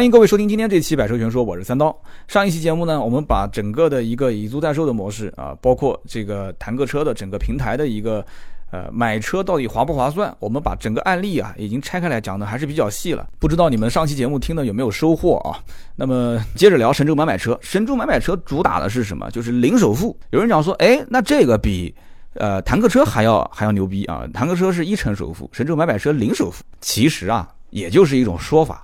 [0.00, 1.94] 欢迎各位收听今天这期《百车全说》，我是三刀。
[2.26, 8.24] 上一期节目呢，我们把整个的一个以租代售的模式啊，包括这个弹个车的整个平台的一个
[8.70, 13.28] 呃买车到底划不划算，我们把整个案例啊已经拆开来讲的还是比较细了。
[13.38, 15.60] 不知道你们上期节目听的有没有收获啊？
[15.94, 19.30] 那么接着聊神州买买车，神州买买车主打的是什么？
[19.30, 20.18] 就是零首付。
[20.30, 21.94] 有人讲说，哎，那这个比
[22.32, 24.26] 呃弹个车还要还要牛逼啊！
[24.32, 26.64] 弹个车是一成首付，神州买买车零首付。
[26.80, 28.80] 其实啊，也就是一种说法。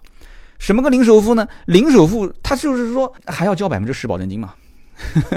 [0.59, 1.47] 什么个零首付呢？
[1.67, 4.55] 零首付，他就是说还要交百分之十保证金嘛，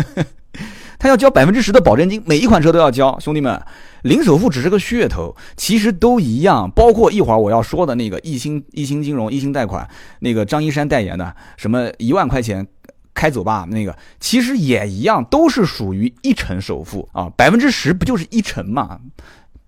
[0.98, 3.20] 他要交百分之十的保证金，每一款车都要交。
[3.20, 3.62] 兄弟们，
[4.04, 6.72] 零首付只是个噱头，其实都一样。
[6.72, 9.88] 包括一会儿我要说的那个一星一星金融一星贷款，
[10.20, 12.66] 那个张一山代言的什么一万块钱
[13.14, 19.00] 开走吧，那个其实也一样，都是属于一成首付啊，百分之十不就是一成嘛？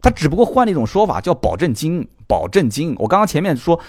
[0.01, 2.95] 他只不过换了一种说法，叫保证金，保证金。
[2.99, 3.79] 我刚刚前面说。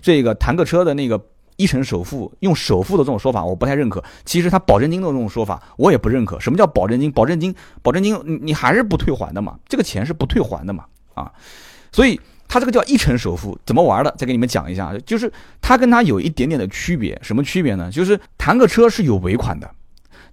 [0.00, 1.20] 这个弹个车的那个
[1.56, 4.02] 一成首付，用首付的这种说法，我不太认可。
[4.24, 6.38] 其实他保证金的这种说法，我也不认可。
[6.38, 7.10] 什么叫保证金？
[7.10, 9.58] 保证金，保证金，你你还是不退还的嘛？
[9.68, 10.84] 这个钱是不退还的嘛？
[11.14, 11.32] 啊，
[11.92, 14.14] 所以他这个叫一成首付，怎么玩的？
[14.18, 17.18] 再给你们讲一下，就是他跟他有一点点的区别。
[17.22, 17.90] 什么区别呢？
[17.90, 19.70] 就是弹个车是有尾款的。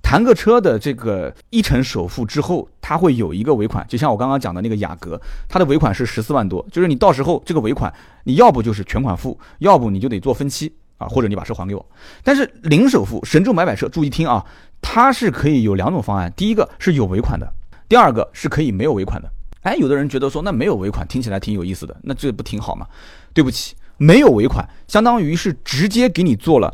[0.04, 7.92] 谈个车的这个一成首付之后，它会有一个尾款，就像我刚刚讲的那个雅阁，它的尾款是十四万多，就是你到时候这个尾款，
[8.26, 11.84] 你要不就是全款付，要不你就得做分期啊，或者你把车还给我。
[12.22, 14.46] 但是零首付，神州买买车，注意听啊，
[14.82, 17.52] 它是可以有两种方案，第一个是有尾款的，
[17.90, 19.32] 第二个是可以没有尾款的。
[19.62, 22.86] 哎，有的人觉得说那没有尾款听起来挺有意思的，那这不挺好吗？
[23.34, 26.72] 对不起，没有尾款，相当于是直接给你做了。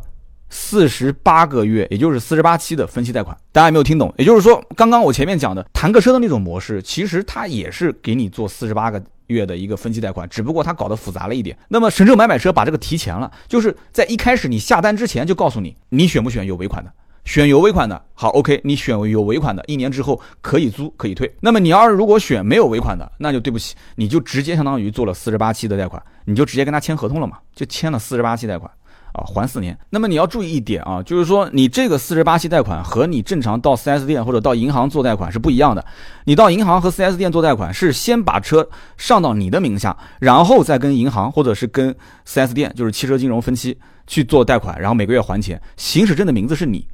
[0.50, 4.14] 四十八个月，也就是四十八期的分期贷款，大家有没有听懂？
[4.18, 11.58] 也就是说，刚刚我前面讲的谈个车的那种模式，其实它也是给你做四十八个月的一个分期贷款，只不过它搞得复杂了一点。
[11.68, 16.92] 那么神州买买车把这个提前了，就是在一开始你下单之前就告诉你，你选不选有尾款的？
[17.26, 21.32] 选有尾款的，好，OK，你选有尾款的，一年之后可以租可以退。
[21.42, 28.72] 那么你要是如果选没有尾款的，那就对不起，你就直接相当于做了四十八期的贷款，你就直接跟他签合同了嘛，就签了四十八期贷款。
[29.14, 29.78] 啊，还四年。
[29.90, 35.86] 那么你要注意一点啊，就是说你这个四十八期贷款和你正常到 4S 店或者到银行做贷款是不一样的。
[36.26, 41.96] 你到银行和 4S 店做贷款是先把车上到你的名下，然后再跟银行或者是跟
[42.28, 45.62] 4S 店，就是汽车金融分期去做贷款，然后每个月还钱。
[45.76, 46.88] 行驶证的名字是你，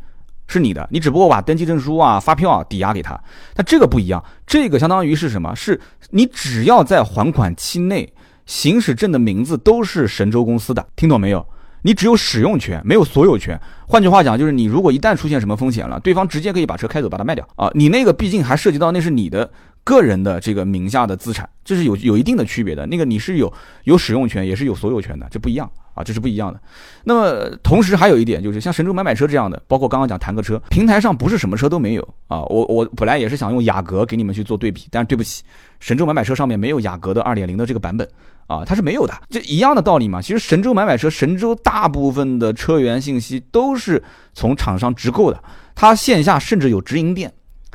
[0.48, 3.20] 是你的，你只不过把登记证书啊、发票啊抵押给他。
[3.54, 5.54] 但这个不一样，这个相当于是什么？
[5.56, 5.80] 是
[6.12, 8.14] 你只要在还款期内，
[8.46, 11.46] 行驶证的名字都是神州公司的，听懂没有？
[11.86, 13.62] 你只有使用权，没有所有权。
[13.88, 17.70] 换句话讲，就是你如果一旦出现什么风险了，对方直接可以把车开走，把它卖掉啊。
[17.76, 19.48] 你那个毕竟还涉及到那是你的
[19.84, 22.88] 个人的这个名下的资产，这是有有一定的区别的。
[22.88, 23.54] 那个你是有
[23.84, 26.60] 有使用权，也是有所有权的，这不一样啊，这是不一样的。
[27.04, 32.42] 那么同时还有一点就是，像神州买买车这样的，包括刚刚讲谈个车平台上不是什么车都没有啊。
[32.46, 35.44] 我我本来也是想用雅阁给你们去做对比，但是对不起，
[35.80, 38.10] 神州买买车上面没有雅阁的二点零的这个版本。
[38.48, 40.22] 啊，它是没有的，这一样的道理嘛。
[40.22, 47.34] 其实神州买买车，神州大部分的车源信息都是从厂商直购的，它线下甚至有直营店，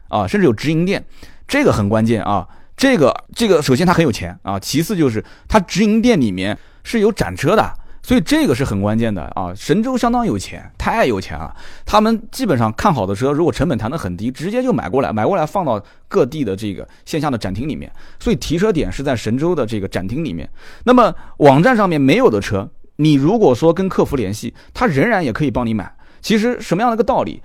[0.08, 1.04] 啊，甚至有直营店，
[1.48, 2.46] 这个很关键啊。
[2.76, 7.74] 这个这个，首先它很有钱啊，其次就是它直营店里面是有展车的。
[8.02, 9.52] 所以这个是很关键的啊！
[9.54, 11.54] 神州相当有钱，太有钱了。
[11.84, 17.90] 他们基本上看好的车，如果成本谈得很低，直接就买过来，买过来放到各地的这个线下的展厅里面。
[18.18, 20.48] 所以提车点是在神州的这个展厅里面。
[20.84, 25.94] 那么网站上面没有的车，你如果说跟客服联系，他仍然也可以帮你买。
[26.22, 27.42] 其实什么样的一个道理？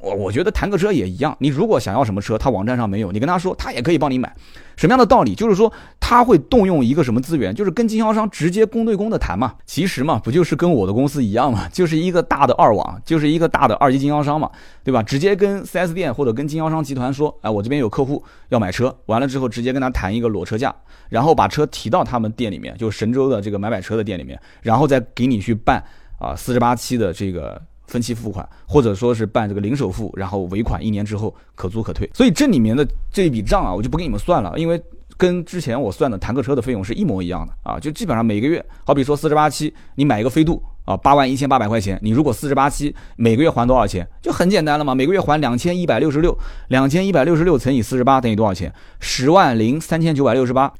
[0.00, 4.32] 我我觉得谈个车也一样，你如果想要什么车，他网站上没有，你跟他说，他也可以帮你买。
[4.76, 5.34] 什么样的道理？
[5.34, 9.54] 就是说他会动用一个什么资源，就是跟经销商直接公对公的谈嘛。
[9.64, 14.50] 其实嘛，不就是跟我的公司一样嘛，就是一个大的二网，就是一个大的二级经销商嘛，
[14.84, 15.02] 对吧？
[15.02, 20.74] 直接跟 4S 店或者跟经销商集团说，哎，我这边有客户要买车，完了之后直接跟他谈一个裸车价，
[21.08, 25.82] 然后把车提到他们店里面，就神州的这个买买车的店里面，然后再给你去办
[26.20, 27.60] 啊四十八期的这个。
[27.86, 32.08] 分期付款，或者说是办这个零首付，然后尾款一年之后可租可退。
[32.14, 34.82] 所以这里面的这一笔账啊，我就不给你们算了，因为
[35.16, 46.36] 跟之前我算的谈个车的费用是一模一样的啊，就基本上每个月，好比说四十八期，你买一个飞度啊，八万一千八百块钱，你如果四十八期每个月还多少钱，就很简单了嘛，每个月还两千一百六十六，
[46.68, 48.72] 两千一百六十六乘以四十八等于多少钱？
[49.00, 50.72] 十万零三千九百六十八。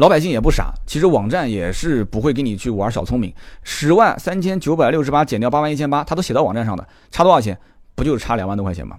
[0.00, 3.30] 老百姓也不傻，其实网站也是不会给你去玩小聪明。
[3.62, 7.56] 十万三千九百六十八减掉八万一千八，他都写到网站上的，差多少钱？
[7.94, 8.96] 不就是差两万多块钱吗？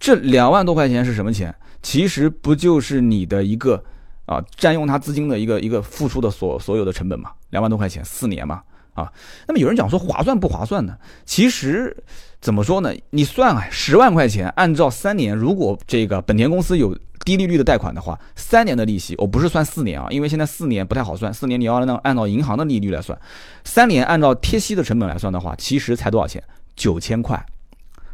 [0.00, 1.54] 这两万多块钱是什么钱？
[1.82, 3.84] 其实不就是你的一个
[4.24, 7.32] 啊占用他资金的一个一个付出的所所有的成本嘛？
[7.50, 8.62] 两万多块钱四年嘛？
[8.94, 9.12] 啊。
[9.46, 10.96] 那么有人讲说划算不划算呢？
[11.26, 11.94] 其实
[12.40, 12.94] 怎么说呢？
[13.10, 16.96] 你算啊，十万块钱，按照三年，如果这个本田公司有
[17.28, 23.18] 低利率的贷款的话，三年的利息，我不是算四年啊，因为现在四年不太好算，四年你要按按照银行的利率来算，
[23.64, 26.42] 三年按照贴息的成本来算的话，其实才多少钱？
[26.74, 27.44] 九千块，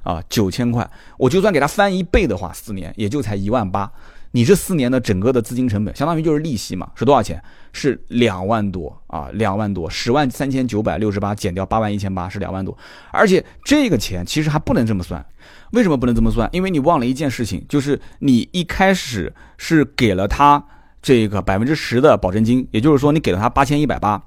[0.02, 3.88] 啊，九千块，我就算给他翻一倍的话，四年也就才一万八。
[4.32, 7.40] 你这四年的整个的资金成本，相当于就是利息嘛，是多少钱？
[7.72, 12.76] 是两万多啊，两万多，十万三千九百六十八减掉八万一千八是两万多，
[13.12, 15.24] 而且这个钱其实还不能这么算，
[15.72, 16.48] 为什么不能这么算？
[16.52, 20.62] 因为你忘了一件事情，就是你一开始是给了他
[21.02, 24.22] 这个百分之十的保证金，也就是说你给了他八千一百八，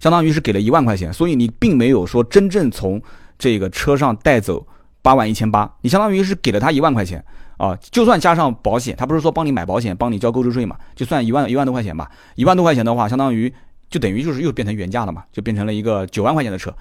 [0.00, 3.00] 相当于是给了一万块钱，所以你并没有说真正从
[3.38, 4.66] 这个车上带走
[5.02, 7.24] 八万一千八，你相当于是给了他一万块钱。
[7.58, 10.76] 啊，就算加上保险，他不是说帮你买保险，帮你交购置税嘛？
[10.94, 13.52] 就算一万一万多块钱吧，一万多块钱的话，相当于
[13.90, 16.72] 就等于就是又变成原价了嘛，就变成了一个九万块钱的车。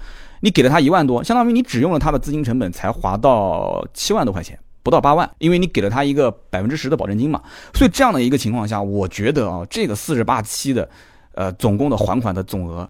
[0.41, 7.41] 你给了他一万多，相当于你只用了他的资金成本才划到七万多块钱，不到八万，因为你给了他一个百分之十的保证金嘛。
[7.73, 10.89] 所以这样的一个情况下，我觉得啊，这个四十八期的，
[11.33, 12.87] 呃，总共的还款的总额。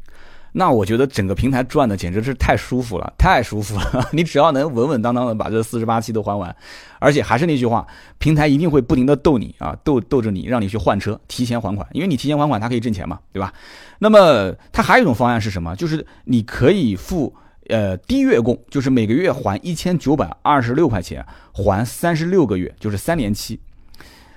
[0.59, 4.04] 那我觉得整个平台赚的简直是太舒服了，太舒服了。
[4.12, 6.56] 你只要能稳稳当当的把这四十八期都还完，
[6.98, 7.86] 而且还是那句话，
[8.18, 13.54] 平台一定会不停的逗你啊，逗逗着你，让你去换车，提前还款，因为你提前还款，它可以挣钱嘛，对吧？
[14.00, 15.75] 那么它还有一种方案是什么？
[15.75, 17.31] 就是你可以付
[17.69, 21.24] 呃低月供，就是每个月还一千九百二十六块钱，
[21.54, 23.59] 还三十六个月，就是三年期。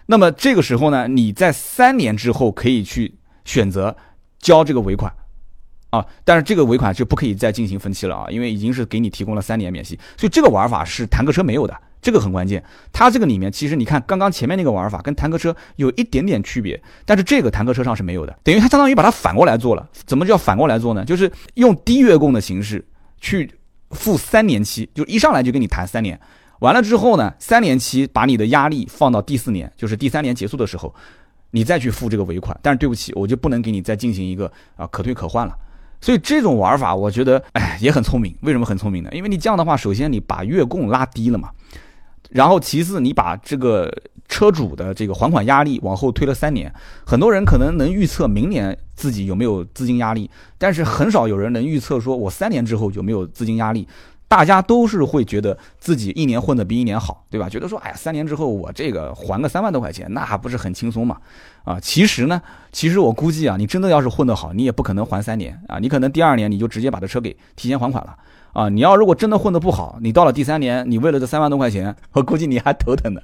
[0.05, 3.15] 那么这个时候呢，你在三年之后可以去
[3.47, 3.97] 选择
[4.39, 5.11] 交这个尾款。
[5.91, 12.63] 啊，但是这个尾款就不可以再进行分期了啊，因为已经是给你提供了三年免息，所以这个玩法是坦克车没有的，这个很关键。
[12.93, 19.89] 它这个里面其实你看刚刚前面那个玩法跟坦克车有一点点区别，但是这个坦克车上是没有的，等于它相当于把它反过来做了。
[20.07, 21.05] 怎么叫反过来做呢？
[21.05, 22.85] 就是用低月供的形式
[23.21, 23.51] 去
[23.91, 26.19] 付三年期，就一上来就跟你谈三年，
[26.61, 30.95] 完了之后呢，三年期把你的压力放到第四年，就是第三年结束的时候，
[31.51, 32.57] 你再去付这个尾款。
[32.63, 35.53] 但是对不起，我就不能给你再进行一个啊可退可换了。
[36.01, 38.35] 所以这种玩法，我觉得，哎，也很聪明。
[38.41, 39.11] 为什么很聪明呢？
[39.13, 41.51] 因为你这样的话，首先你把月供拉低了嘛，
[42.31, 43.93] 然后其次你把这个
[44.29, 46.73] 车主的这个还款压力往后推了三年。
[47.05, 53.87] 很多人可能能预测明年自己有没有资金压力，但是很少有人能预测说我三年之后有没有资金压力。
[54.31, 57.49] 大家都是会觉得自己一年混得比一年好，对吧？
[57.49, 61.17] 觉得说，哎呀，三年之后我这个还个三万多块钱，那还不是很轻松嘛？
[61.65, 62.41] 啊，其实呢，
[62.71, 68.17] 其实我估计啊，你真的要是混得好，你也不可能还三年啊，你可能第二年你就直接把这车给提前还款了
[68.53, 68.69] 啊。
[68.69, 73.21] 你要如果真的混得不好，你到了第三年，你为了这三万多块钱， 我估计你还头疼呢，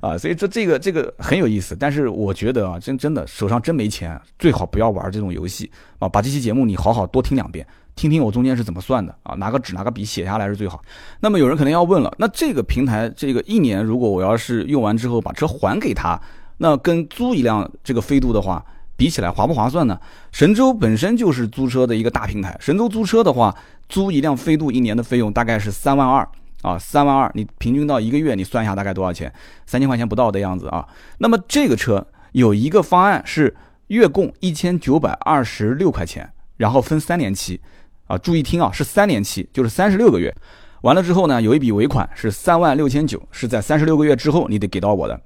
[0.00, 1.76] 啊，所以说这个这个很有意思。
[1.78, 6.08] 但是我觉得啊，真真的手上真没钱，最好不要玩这种游戏啊。
[6.08, 7.64] 把这期节目你好好多听两遍。
[7.94, 9.34] 听听我中间是怎么算的啊？
[9.36, 10.82] 拿个纸拿个笔写下来是最好。
[11.20, 16.20] 那么有人可能要问了，那这个平台这个一年，如果我要是用完之后把车还给他，
[16.58, 18.64] 那跟租一辆这个飞度的话
[18.96, 19.98] 比起来划不划算呢？
[20.32, 23.54] 神州本身就是租车的一个大平台，神州租车的话，
[23.88, 26.26] 租一辆飞度一年的费用大概是三万二
[26.62, 29.32] 啊，三万二，你平均到一个月你算一下大概多少钱？
[29.66, 30.88] 三千块钱不到的样子啊。
[31.18, 33.54] 那么这个车有一个方案是
[33.88, 37.60] 月供一千九百二十六块钱，然后分三年期。
[38.06, 40.34] 啊，注意听啊，是三年期，就是三十六个月，
[40.82, 45.18] 完了之后呢，有一笔尾款是三万六千九，是在三十六个月之后你得给到我的。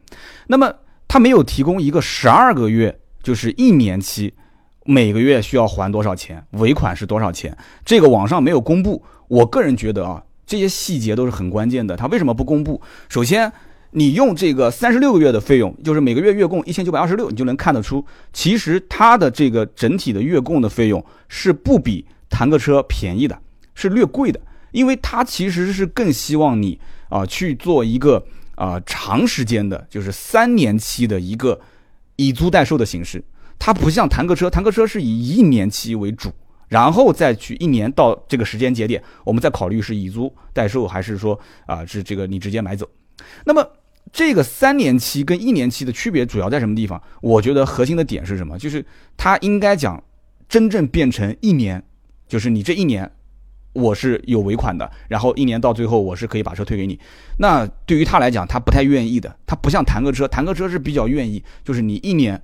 [0.46, 0.72] 那么
[1.08, 4.32] 他没有提供一个十二个月，就是一年期，
[4.84, 9.02] 每个月需要还多少钱，尾款是多少钱，这个网上没有公布。
[9.28, 11.96] 我个人觉得啊，这些细节都是很关键的。
[11.96, 12.80] 他为什么不公布？
[13.08, 13.50] 首先，
[13.90, 22.04] 你用这个三十六个月的费用，就是每个月月供一千九百二十六，你就能看得出，其实它的这个整体的月供的费用是不比。
[22.28, 23.40] 弹个车便宜的
[23.75, 24.40] 是略贵的，
[24.73, 26.78] 因为它其实是更希望你
[27.09, 31.61] 啊去做一个啊长时间的，就是三年期的一个
[32.16, 33.23] 以租代售的形式。
[33.59, 36.30] 它不像弹个车，弹个车是以一年期为主，
[36.68, 42.87] 然后再去一年到这个时间节点，我们再考虑是以租代售还是说啊是这个你直接买走。
[43.45, 43.66] 那么
[44.12, 47.00] 这个三年期跟一年期的区别主要在什么地方？
[47.23, 48.59] 我觉得核心的点是什么？
[48.59, 48.85] 就是
[49.16, 50.02] 它应该讲
[50.49, 51.83] 真正变成一年。
[52.28, 53.11] 就是你这一年，
[53.73, 56.99] 我是有尾款的，然后一年到最后我是可以把车退给你。
[57.38, 59.37] 那对于他来讲，他不太愿意的。
[59.47, 62.40] 他不像谈个车，谈个车是比较愿意，就是你一年，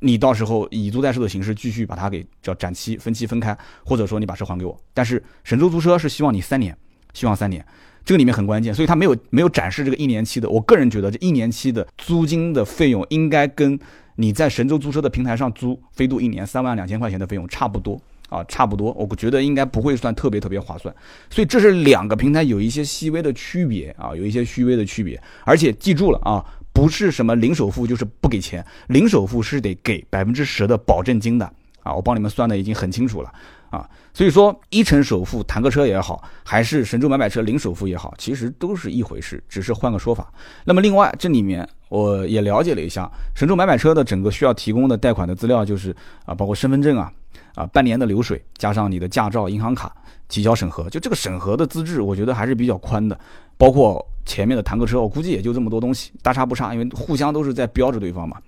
[0.00, 4.78] 你到时候以租代售的形式继续把它给叫展期、分期分开，或者说你把车还给我。
[4.94, 6.76] 但是神州租车是希望你三年，
[7.12, 7.64] 希望三年，
[8.04, 10.48] 这个里面很关键，所以他没有没有展示这个一年期的。
[10.48, 13.78] 我个人觉得这一年期的租金的费用应该跟
[14.16, 18.00] 你在神州租车的平台上租飞度一年三万两千块钱的费用差不多。
[18.28, 20.94] 啊，差不多，我觉得应该不会算特别特别划算。
[21.30, 25.20] 所以这是两个平台有一些细微的区别啊，有一些细微的区别。
[25.44, 31.50] 而且记住了啊，不是什么零首付就是不给钱，零首付是得给百分之十的保证金的
[31.82, 33.32] 啊，我帮你们算的已经很清楚了。
[33.76, 40.32] 啊，所以说一成首付坦克车也好，还是神州买买车零首付也好，其实都是一回事，只是换个说法。
[40.64, 47.12] 那么另外这里面我也了解了一下，神州买买车的整个需要提供的贷款的资料就是啊，包括身份证啊，
[47.54, 49.94] 啊半年的流水，加上你的驾照、银行卡
[50.28, 53.18] 提交审核，就这个审核的资质，我觉得还是比较宽的。
[53.58, 58.38] 包括前面的坦克车，我估计也就这么多东西，大差不差，因为互相都是在标着对方嘛。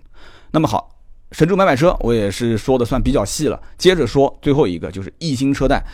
[0.51, 0.98] 那么好。
[1.33, 3.61] 神州买买车，我也是说的算比较细了。
[3.77, 5.85] 接着说最后一个，就是易星车贷。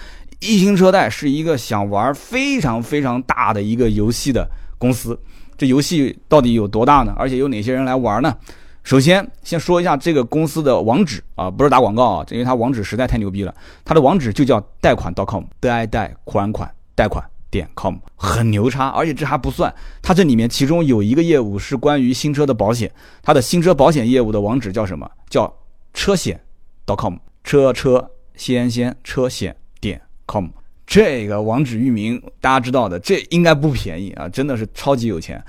[0.41, 4.49] 易星车贷是一个想玩非常非常大的一个游戏的
[4.79, 5.19] 公司。
[5.57, 7.15] 这游戏到底有多大呢？
[7.17, 8.35] 而且有哪些人来玩呢？
[8.83, 13.55] 首先先说一下这个公司的网址啊，不是打广告啊，因为它网址实在太牛逼了。
[13.85, 17.25] 它的网址就叫贷款 .com，贷贷款款贷款。
[17.55, 22.91] 点 com 很牛叉，而且这还不算，它这里面其中有一个业务是关于新车的保险，
[23.23, 25.09] 它的新车保险业务的网址叫什么？
[25.31, 25.55] 叫
[25.93, 26.41] 车险
[26.85, 30.49] .com，车车先先车险点 com，
[30.85, 35.41] 这个网址域名大家知道的，这应该不便宜啊，真的是超级有钱。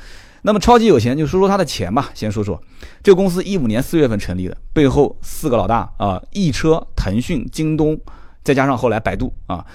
[0.43, 2.61] 那么超级有钱就说说他的钱吧，先说说
[3.01, 7.99] 这个公司一五年四月份成立的，背后四个老大啊，易车、腾讯、京东，
[8.43, 9.65] 再加上后来百度啊。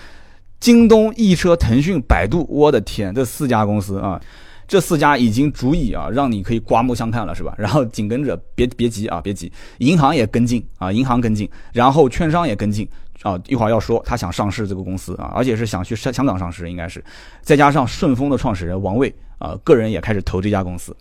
[0.60, 4.20] 京东、易车、腾讯、百度，我的天，这四家公司啊，
[4.68, 7.54] 这四家已经足以啊，让你可以刮目相看了，是吧？
[7.58, 12.86] 然后紧跟着，别别急啊，别急，银行也跟进啊，银行跟进，然后券商也跟进
[13.22, 17.02] 啊，一会儿要说他想上市这个公司啊，而且是想去香香港上市，应该是，
[17.40, 20.94] 再加上顺丰的创始人王卫啊，个人也开始投这家公司。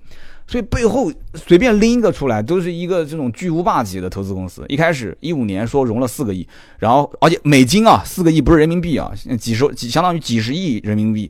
[0.49, 4.65] 所以背后随便拎一个出来，都是一个这种巨无霸级的投资公司。
[4.67, 6.47] 一开始一五年说融了四个亿，
[6.79, 11.29] 然后而且美金啊，四个亿不是人民币啊，几十几相当于几十亿人民币。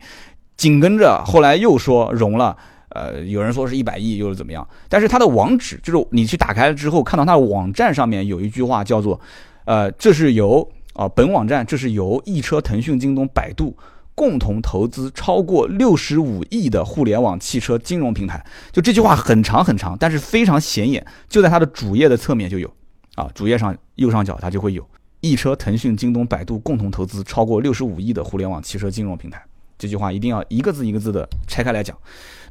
[0.55, 2.55] 紧跟着后来又说融了，
[2.91, 4.65] 呃，有人说是一百亿，又是怎么样？
[4.87, 9.19] 但是它的网址就是你去打开了之后，看到它的网站上面有一句话叫做，
[9.65, 13.75] 呃，这是由啊本网站这是由易车、腾讯、京东、百度。
[14.19, 22.69] 共同投资超过六十五亿的互联网汽车金融平台，就这句话很长很长，但是非常显眼，就在它的主页的侧面就有，
[23.15, 24.85] 啊，主页上右上角它就会有，
[25.21, 29.41] 易车、腾讯、京东、百度共同投资超过六十五亿的互联网汽车金融平台，
[29.77, 31.97] 这句话一定要一个字一个字的拆开来讲。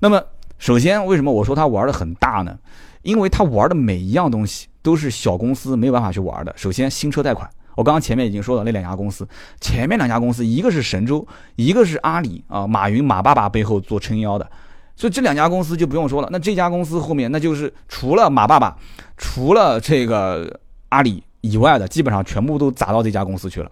[0.00, 0.18] 那么，
[0.58, 2.58] 首先为什么我说他玩的很大呢？
[3.02, 6.54] 因为他玩的每一样东西都是小公司没有办法去玩的。
[6.56, 7.46] 首先，新车贷款。
[7.78, 9.24] 我刚刚前面已经说了那两家公司，
[9.60, 14.50] 前面两家公司一个是神州，一个是阿里啊，马云马爸爸背后做撑腰的，
[14.96, 16.28] 所以这两家公司就不用说了。
[16.32, 18.76] 那这家公司后面那就是除了马爸爸，
[19.16, 20.58] 除了这个
[20.88, 23.70] 阿里以外的，基本上全部都砸到这家公司去了，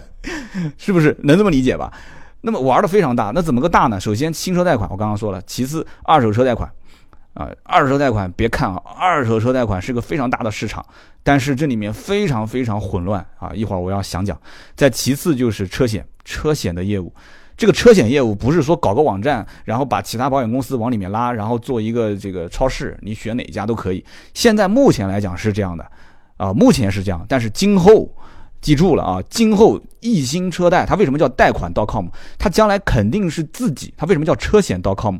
[0.78, 1.14] 是不是？
[1.24, 1.92] 能这么理解吧？
[2.40, 4.00] 那么玩的非常大，那怎么个大呢？
[4.00, 6.66] 首先新车贷款我刚刚说了，其次二手车贷款。
[7.38, 10.84] 啊，二手车贷款别看啊，二手车贷款是个非常大的市场，
[11.22, 13.52] 但是这里面非常非常混乱啊。
[13.54, 14.36] 一会儿我要详讲。
[14.74, 17.14] 再其次就是车险，车险的业务，
[17.56, 24.04] 这个车险业务不是说搞个网站，然后把其他保险公司往里面拉，然后做一个这个超市，你选哪家都可以。
[24.34, 25.88] 现在目前来讲是这样的，
[26.38, 28.12] 啊，目前是这样，但是今后
[28.60, 32.08] 记住了啊，今后易鑫车贷它为什么叫贷款 .com？
[32.36, 35.18] 它将来肯定是自己，它为什么叫车险 .com？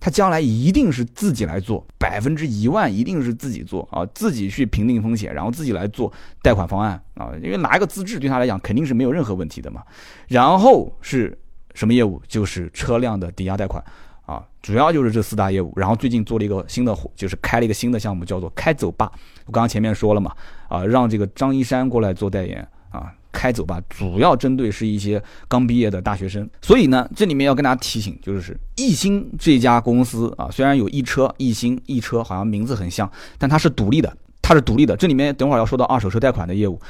[0.00, 6.12] 他将来一定是自己来做，百分之一万一定是自己做啊，自己去评定风险，然后自己来做
[6.42, 9.82] 贷款方案啊，因为拿一个资质对他来讲肯定是没有任何问题的嘛。
[10.28, 11.36] 然后是
[11.74, 12.22] 什么业务？
[12.28, 13.82] 就是车辆的抵押贷款
[14.24, 15.72] 啊，主要就是这四大业务。
[15.76, 19.10] 然后最近做了一个新的，就是开了一个新的项目，叫做开走吧。
[19.46, 20.32] 我刚刚前面说了嘛，
[20.68, 23.12] 啊，让这个张一山过来做代言啊。
[23.30, 34.96] 开走吧，主要针对是一些刚毕业的大学生，所以呢，这里面要跟大家提醒，就是易鑫这家公司啊，虽然有易车、易鑫、易车，好像名字很像，但它是独立的，它是独立的。
[34.96, 36.80] 这里面等会儿要说到二手车贷款的业务，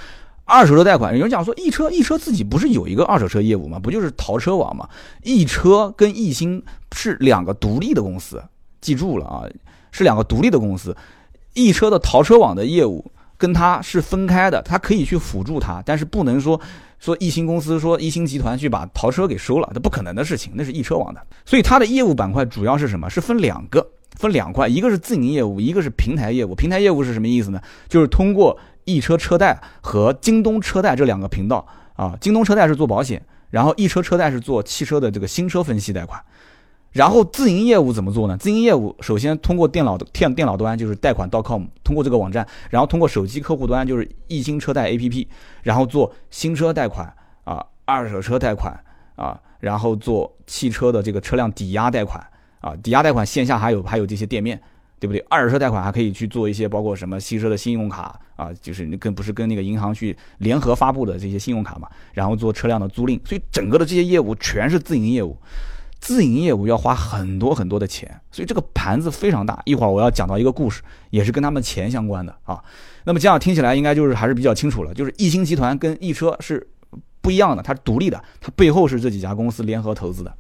[0.44, 3.78] 二手车贷款，有人讲说易车，易车自己不是有一个二手车业务吗？
[3.78, 4.88] 不就是淘车网吗？
[5.24, 8.42] 易车跟易鑫是两个独立的公司，
[8.80, 9.42] 记住了啊，
[9.90, 10.96] 是两个独立的公司，
[11.54, 13.04] 易车的淘车网的业务。
[13.38, 16.60] 跟他是分开的，他可以去辅助他，但是不能说
[16.98, 21.26] 说易鑫公司说易鑫集团去把淘车给收了，这不可能的事情，那是易车网的。
[21.46, 23.08] 所以它的业务板块主要是什么？
[23.08, 26.52] 是分两个，分两块，一个是自营业务，一个是平台业务。
[26.54, 27.60] 平台业务是什么意思呢？
[27.88, 31.64] 就是通过易车车贷和京东车贷这两个频道
[31.94, 36.20] 啊，京东车贷是做保险，然后易车车贷是做汽车的这个新车分析贷款。
[36.92, 38.36] 然后自营业务怎么做呢？
[38.36, 45.26] 自营业务首先通过电脑的电电脑端就是贷款 .com，通过这个网站，然后通过手机客户端就是易鑫车贷 APP，
[45.62, 47.12] 然后做新车贷款
[47.44, 48.78] 啊，二手车贷款
[49.16, 52.26] 啊，然后做汽车的这个车辆抵押贷款
[52.60, 54.60] 啊，抵押贷款线下还有还有这些店面。
[55.00, 55.24] 对不对？
[55.28, 65.36] 二手车贷款还可以去做一些，包括什么汽车的信用卡啊，就是你跟不是跟那个银行去联合发布的这些信用卡嘛，然后做车辆的租赁，所以整个的这些业务全是自营业务，
[66.00, 69.60] 自营业务要花很多很多的钱，所以这个盘子非常大。
[69.64, 72.62] 一会儿我要讲到一个故事，也是跟他们钱相关的啊。
[73.04, 76.66] 那么这样听起来应该就是还是比较清楚了，就是易鑫集团跟易车是
[77.20, 80.32] 不一样的，它是独立的，它背后是这几家公司联合投资的。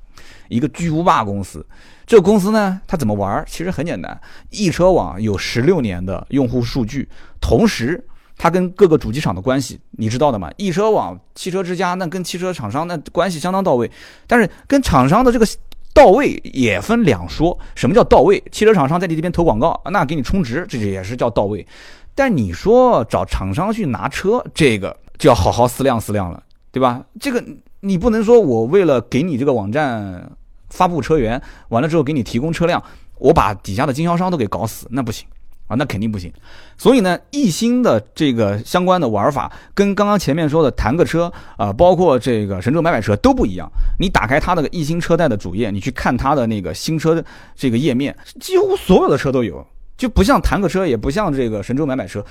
[0.48, 1.64] 一个巨无霸公司，
[2.06, 3.44] 这个公司呢，它怎么玩？
[3.46, 4.18] 其实很简单，
[4.50, 7.08] 易车网有十六年的用户数据，
[7.40, 8.02] 同时
[8.38, 10.50] 它跟各个主机厂的关系，你知道的嘛？
[10.56, 13.90] 易车网、汽车之家那跟汽车厂商那关系相当到位，
[14.26, 15.46] 但是跟厂商的这个
[15.92, 17.58] 到位也分两说。
[17.74, 18.42] 什么叫到位？
[18.50, 21.66] 汽车厂商在你这边投广告，那给你充值，这也是叫到位。
[22.14, 26.42] 但你说找厂商去拿车，这个就要好好思量思量了，
[26.72, 27.02] 对吧？
[27.20, 27.44] 这个。
[27.80, 30.28] 你不能说我为了给你这个网站
[30.68, 32.82] 发布车源，完了之后给你提供车辆，
[33.18, 35.28] 我把底下的经销商都给搞死，那不行
[35.68, 36.32] 啊，那肯定不行。
[36.76, 43.70] 所以呢，易鑫的这个相关的玩法跟刚刚前面说的弹个车啊，包括这个神州买买车都不一样。
[44.00, 49.64] 你打开它那个易鑫车贷的主页，你去看它的那个新车的这个页面，几乎所有的车都有。
[49.96, 52.24] 就不像弹个车，也不像这个神州买买车，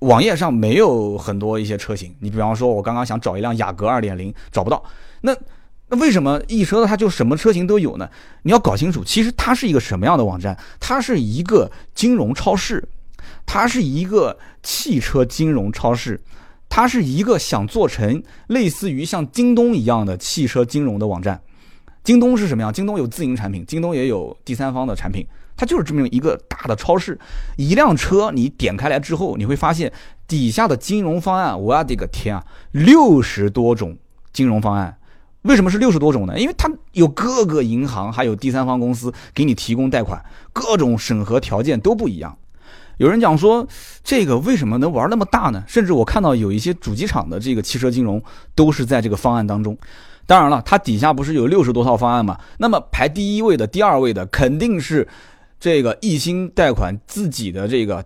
[0.00, 2.14] 网页上没有很多一些车型。
[2.20, 4.84] 你比方说，我刚刚想找一辆雅阁二点零，找不到。
[5.22, 5.34] 那
[5.94, 8.10] 那为什么易车它就什么车型都有呢？
[8.42, 10.58] 你要搞清楚，其实它是一个什么样的网站？
[10.80, 12.82] 它是一个金融超市，
[13.46, 16.20] 它是一个汽车金融超市，
[16.68, 21.40] 它是一个想做成类似于像京东一样的汽车金融的网站。
[22.02, 22.72] 京东是什么样？
[22.72, 25.24] 京东有自营产品，京东也有第三方的产品。
[25.56, 27.16] 它就是这么一个大的超市，
[27.56, 29.92] 一辆车你点开来之后，你会发现
[30.26, 33.96] 底下的金融方案，我的个天啊，六十多种
[34.32, 34.96] 金融方案。
[35.44, 36.38] 为什么是六十多种呢？
[36.38, 40.22] 因为它有各个银行还有第三方公司给你提供贷款，
[40.52, 42.36] 各种审核条件都不一样。
[42.98, 43.66] 有人讲说，
[44.02, 45.62] 这个为什么能玩那么大呢？
[45.66, 48.22] 甚至我看到有一些主机厂的这个汽车金融
[48.54, 49.76] 都是在这个方案当中。
[50.26, 52.38] 当然了，它底下不是有六十多套方案嘛？
[52.58, 55.08] 那么排第一位的、第二位的肯定是。
[55.60, 58.04] 这个易鑫贷款自己的这个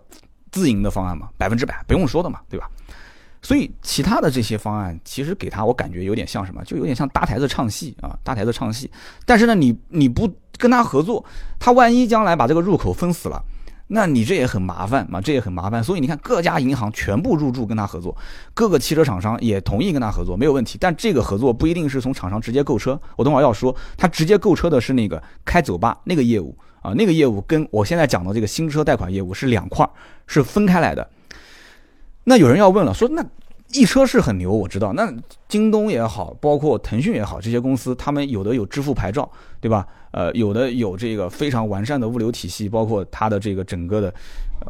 [0.49, 2.69] 自营的方案嘛，百分之百不用说的嘛，对吧？
[3.41, 8.89] 所以其他的这些方案，其实给他我感觉有点像什么，就有点像搭台子唱戏啊，搭台子唱戏。
[9.25, 11.23] 但是呢，你你不跟他合作，
[11.57, 13.41] 他万一将来把这个入口封死了，
[13.87, 15.83] 那你这也很麻烦嘛，这也很麻烦。
[15.83, 18.15] 所以你看，各家银行全部入驻跟他合作，
[18.53, 20.77] 各个汽车厂商也同意跟他合作，没有问题。
[20.79, 26.57] 但这个合作不一定是从厂商直接购车，我等会儿要说，他直接购车的是那个开酒吧那个业务。
[26.81, 29.85] 啊，那个业务跟我现在讲的这个新车贷款业务是两块，
[30.27, 31.05] 是分开来的。
[32.29, 33.25] 那有人要问了，说那
[33.71, 34.93] 易车是很牛，我知道。
[34.93, 35.11] 那
[35.47, 39.27] 京东也好，包括腾讯也好，这些公司他们有的有支付牌照，
[39.59, 39.87] 对吧？
[40.11, 44.13] 呃，有的有这个非常完善的物流体系，包括它的这个整个的，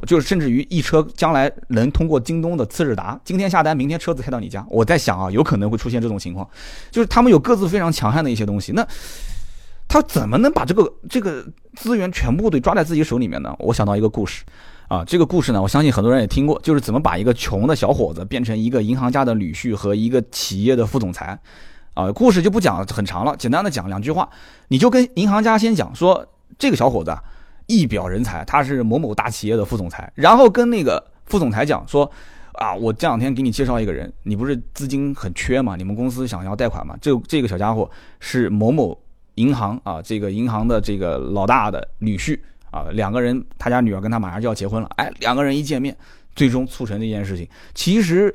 [0.08, 4.66] 就是甚至于易车将来能通过京东的次日达，今天下单，明天车子开到你家。
[4.70, 6.50] 我在想啊，有可能会出现这种情况，
[6.90, 8.72] 就是他们有各自非常强悍的一些东西。
[8.72, 8.88] 那。
[9.92, 11.44] 他怎么能把这个这个
[11.74, 13.56] 资源全部都抓在自己手里面呢？
[13.58, 14.44] 我想到一个故事，
[14.90, 21.40] 啊，这个故事呢，我相信很多人也听过，就是怎么把一个穷的小伙子变成一个银行家的女婿和一个企业的副总裁，
[21.94, 24.28] 啊，故事就不讲很长了，简单的讲两句话，
[24.70, 26.26] 你就跟银行家先讲说，
[26.58, 27.16] 这个小伙子
[27.68, 32.12] 一表人才，他是某某大企业的副总裁，然后跟那个副总裁讲说，
[32.54, 37.88] 啊，我这两天给你介绍一个人，你不是资金很缺嘛，你们公司想要贷款嘛，这这个小家伙
[38.20, 39.00] 是某某。
[39.36, 42.38] 银行啊，这个银行的这个老大的女婿
[42.72, 45.96] 啊，两个人，他家女儿跟他马上就要结婚了，哎，两个人一见面，
[46.36, 47.48] 最终促成这件事情。
[47.74, 48.34] 其实，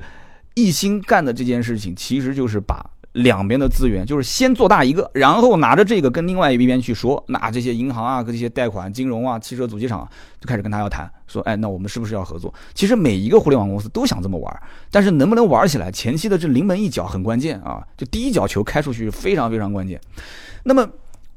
[0.55, 10.09] 一心干的这件事情，其实就是把两边的资源，就是先做大一个，然后拿着这个跟另外一边去说，那这些银行啊，跟这些贷款、金融啊、汽车主机厂
[10.41, 12.53] 就开始跟他要谈，说，哎，那我们是不是要合作？
[12.75, 20.01] 其实每一个互联网公司都想这么玩，但是能不能玩起来，前期的这临门一脚很关键啊，就第一脚球开出去非常非常关键。
[20.65, 20.85] 那么，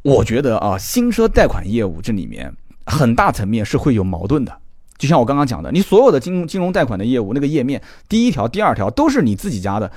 [0.01, 2.51] 我觉得啊，新车贷款业务这里面
[2.87, 4.57] 很大层面是会有矛盾的。
[4.97, 9.91] 就像我刚刚讲的，你所有的金融金融贷款的业务，那个页面第一条、第二条都是你自己家的，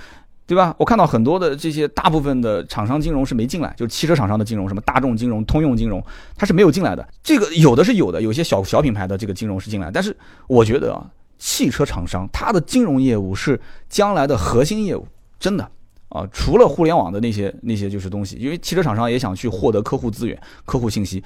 [0.47, 0.75] 对吧？
[0.77, 6.05] 我看到很多的这些大部分的厂商金融是没进来，就是汽车厂商的金融，什么大众金融、通用金融，
[6.37, 7.09] 它是没有进来的。
[7.23, 10.15] 这个有的是有的，有些小小品牌的这个金融是进来，但是
[10.47, 15.07] 我觉得啊，汽车厂商它的金融业务是将来的核心业务，
[15.39, 15.67] 真的。
[16.11, 21.23] 啊，除了互联网的那些那些就是东西，因为汽车厂商也想去获得客户资源、客户信息，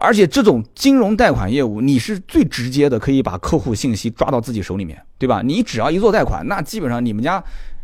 [0.00, 5.42] 而且这种金融贷款业务，你是最直接的，可以把客户信息抓到自己手里面，对吧？
[5.44, 7.42] 你只要一做贷款，那基本上你们家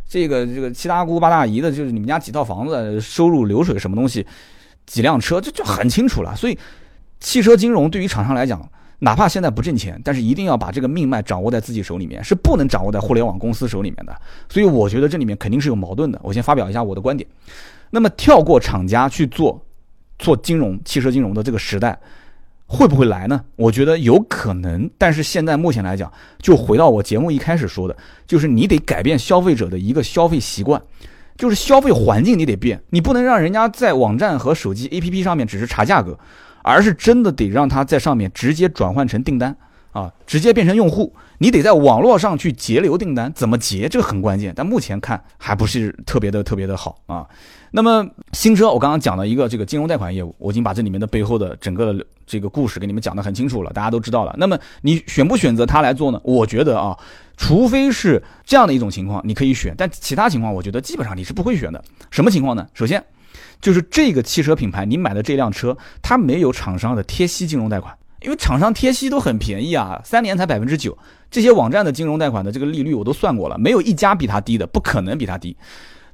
[0.09, 4.26] 这个这个七大姑八大姨的，就是你们家几套房子、收入流水什么东西、
[4.87, 6.35] 几辆车，这就很清楚了。
[6.35, 6.59] 所以，
[7.20, 8.66] 汽车金融对于厂商来讲。
[9.00, 14.16] 哪怕现在不挣钱，但是一定要把这个命脉掌握在自己手里面，是不能掌握在互联网公司手里面的。
[14.48, 16.18] 所以我觉得这里面肯定是有矛盾的。
[16.22, 17.29] 我先发表一下我的观点。
[17.90, 19.61] 那么跳过厂家去做
[20.18, 21.98] 做金融、汽车金融的这个时代，
[22.66, 23.42] 会不会来呢？
[23.57, 24.90] 我觉得有可能。
[24.96, 30.81] 但是现在目前来讲，就回到我节目一开始说的，就是你得改变消费者的一个消费习惯，
[31.37, 36.18] 就是消费环境你得变，你不能让人家在网站和手机 APP 上面只是查价格。
[36.68, 39.57] 而是真的得让他在上面直接转换成订单
[39.92, 41.14] 啊，直接变成用户。
[41.38, 44.53] 你得在网络上去截留订单，怎么截这个很关键。
[44.57, 47.27] 但目前看还不是特别的特别的好啊。
[47.70, 51.94] 那么新车我刚刚讲了一个这个金融贷款业务，我已经把这里面的背后的整个
[52.27, 54.35] 这个故事给你们讲得很清楚了，大家都知道了。
[54.38, 56.20] 那么你选不选择它来做呢？
[56.25, 56.96] 我觉得啊，
[57.37, 61.85] 除非是这样的一种情况，你可以选，但其他情况我觉得基本上你是不会选的。
[62.11, 62.66] 什么情况呢？
[62.75, 63.05] 首先。
[63.59, 70.96] 就是这个汽车品牌，你买的这辆车，它没有厂商的贴息金融贷款，因为厂商贴息都很便宜啊，三年才百分之九。
[71.31, 75.57] 这些网站的金融贷款的这个利率我都算过了，没有一家比它低的，不可能比它低。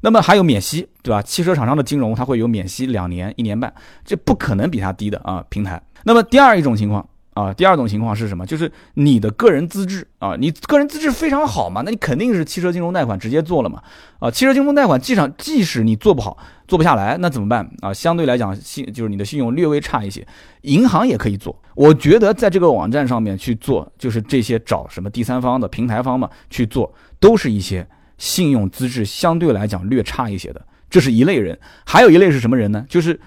[0.00, 1.22] 那么还有免息，对吧？
[1.22, 3.72] 汽车厂商的金融它会有免息两年、一年半，
[4.04, 5.80] 这不可能比它低的啊，平台。
[6.04, 7.06] 那么第二一种情况。
[7.34, 8.44] 啊，第二种情况是什么？
[8.44, 13.82] 就是你的个人资质啊，你个人资质非常好嘛，那你肯定是汽车金融贷款直接做了嘛。
[14.18, 16.36] 啊，汽车金融贷款，即使即使你做不好，
[16.68, 17.92] 做不下来，那怎么办啊？
[17.92, 20.26] 相对来讲，信就是你的信用略微差一些，
[20.62, 21.58] 银行也可以做。
[21.74, 27.86] 我觉得在这个网站上面去做，就是这些找什么第三方的平台方嘛去做，都是一些
[28.18, 31.58] 信用资质相对来讲略差一些的，这是一类人。
[31.86, 32.84] 还有一类是什么人呢？
[32.90, 33.18] 就是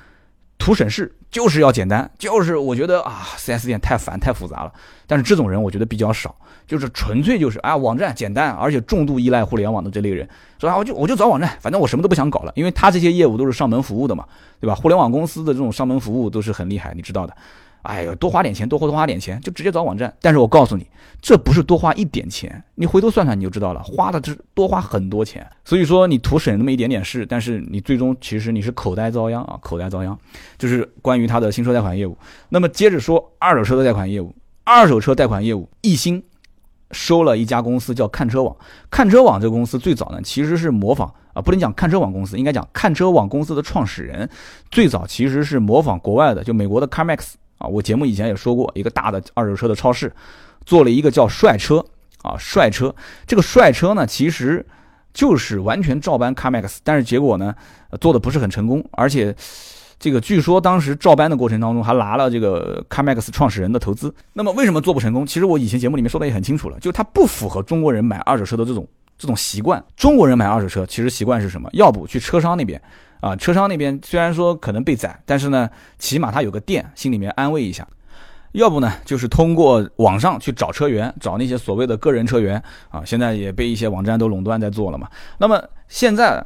[0.59, 1.11] 图省事。
[1.35, 4.71] 就是要简单，就是我觉得啊，4S 店太烦太复杂了。
[5.05, 6.33] 但是这种人我觉得比较少，
[6.65, 10.25] 就是纯粹就是啊，网站简单，而且重度依赖互联网的这类人，
[10.57, 14.23] 是吧，我就我就找网站，反正我什么都不想搞了，因为他这些业务都是上门服务的嘛，
[14.61, 14.73] 对吧？
[14.73, 17.35] 互联网公司的这种上门服务都是很厉害，你知道的。
[17.85, 20.13] 哎呦，多花点钱，多花多花点钱，就直接找网站。
[20.21, 20.85] 但是我告诉你，
[21.21, 25.45] 这不是多花一点钱，你回头算算你就知道了，花的是多花很多钱。
[25.63, 30.17] 所以说你图省那么一点点事，但是你最终其实你是口袋遭殃啊，口袋遭殃。
[30.57, 32.17] 就是关于他的新车贷款业务。
[32.49, 36.23] 那么接着说二手车的贷款业务，二手车贷款业务，易鑫
[36.91, 38.55] 收了一家公司叫看车网。
[38.89, 44.29] 看车网这个公司最早呢，其实是模仿啊，不能讲看车网公司，应该讲看车网公司的创始人，
[44.71, 47.33] 最早其实是模仿国外的，就美国的 CarMax。
[47.57, 50.11] 啊，我节目以前也说过，一个大的二手车的超市，
[50.65, 51.83] 做了一个叫帅车
[52.21, 52.93] 啊，帅车。
[53.25, 54.65] 这个帅车呢，其实
[55.13, 57.55] 就是完全照搬 CarMax，但是结果呢，
[58.01, 59.33] 做的不是很成功，而且
[59.97, 64.13] 这个据说当时照搬的过程当中还拿了这个 CarMax 创始人的投资。
[64.33, 65.25] 那么为什么做不成功？
[65.25, 68.85] 其实我以前节目里面说的也很清楚了，就是它不符合中国人买二手车的这种
[69.17, 69.81] 这种习惯。
[69.95, 71.69] 中国人买二手车其实习惯是什么？
[71.71, 72.81] 要不去车商那边。
[73.19, 77.87] 啊，车商那边虽然说可能被宰，但是呢，起码他有个店，心里面安慰一下。
[78.51, 85.09] 要不呢，就是通过网上去找车源，找那些所谓的个人车源啊，现在也被一些网站都垄断在做了嘛。
[85.39, 86.45] 那么现在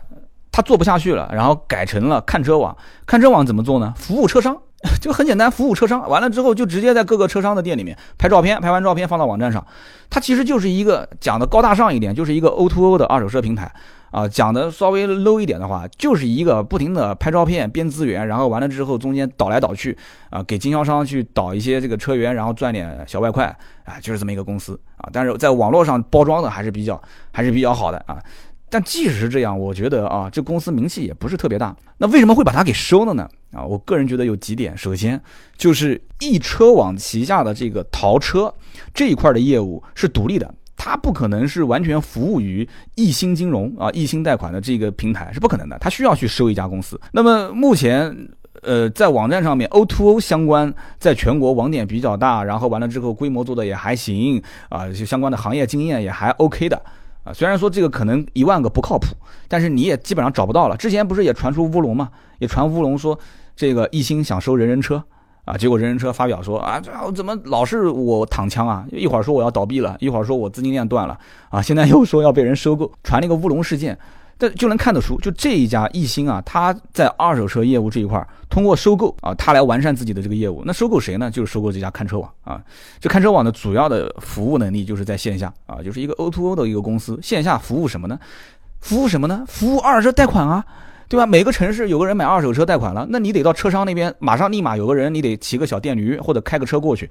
[0.52, 2.76] 他做不下去了，然后改成了看车网。
[3.06, 3.94] 看车网怎么做呢？
[3.96, 4.58] 服务车商。
[5.02, 9.68] 就很简单，服务车商完了之后，就直接在各个车商的店里面拍照片，拍完照片放到网站上。
[10.10, 13.70] 它其实就是一个讲的高大上一点，就是一个 O2O 的二手车平台
[14.12, 14.28] 啊。
[14.28, 19.98] 讲的稍微 low 一点的话，就是一个不停的拍照片、编资源，然后完了之后中间倒来倒去
[20.30, 23.46] 啊，给经销商去倒一些这个车源，然后赚点小外快
[23.86, 25.10] 啊，就是这么一个公司啊。
[25.12, 28.18] 但是在网络上包装的还是比较还是比较好的啊。
[28.72, 31.76] 但即使是这样，我觉得啊，这公司名气也不是特别大。
[31.98, 33.28] 那为什么会把它给收了呢？
[33.52, 34.78] 啊，我个人觉得有几点。
[34.78, 35.20] 首先，
[35.58, 38.54] 就是易车网旗下的这个淘车
[38.94, 47.00] 这一块的业务是独立的，它不可能是完全服务于易鑫金融啊、易鑫贷款的这个平台是不可能的，它需要去收一家公司。
[47.12, 48.16] 那么目前，
[48.62, 56.82] 呃，在网站上面 O2O 相关，在全国网点比较大，然后完了之后规模做的也还行啊，就相关的行业经验也还 OK 的。
[57.26, 59.08] 啊，虽然说这个可能一万个不靠谱，
[59.50, 60.78] 但是你也基本上找不到了。
[60.78, 62.10] 之前不是也传出乌龙嘛？
[62.40, 63.20] 也传乌龙说
[63.54, 65.04] 这个一心想收人人车
[65.50, 68.86] 啊，结果人人车发表说啊，这怎么老是我躺枪啊？
[68.92, 71.18] 一会儿说我要倒闭了，一会儿说我资金链断了
[71.50, 73.98] 啊，现在又说要被人收购，传了一个乌龙事件。
[74.42, 80.64] 但就能看得出，就这一家易鑫啊，他在二手车业务这一块，通过收购啊，他来完善自己的这个业务。
[80.66, 81.30] 那收购谁呢？
[81.30, 82.62] 就是收购这家看车网啊。
[83.02, 87.20] 这看车网的主要的服务能力就是在线下啊，就是一个 O to O 的一个公司。
[87.22, 88.18] 线下服务什么呢？
[88.80, 89.44] 服务什么呢？
[89.46, 90.66] 服务二手车贷款啊，
[91.10, 91.26] 对吧？
[91.26, 97.10] 每个城市有个人买二手车贷款了，那你得到车商那边马上立马有个人，你得骑个小电驴或者开个车过去，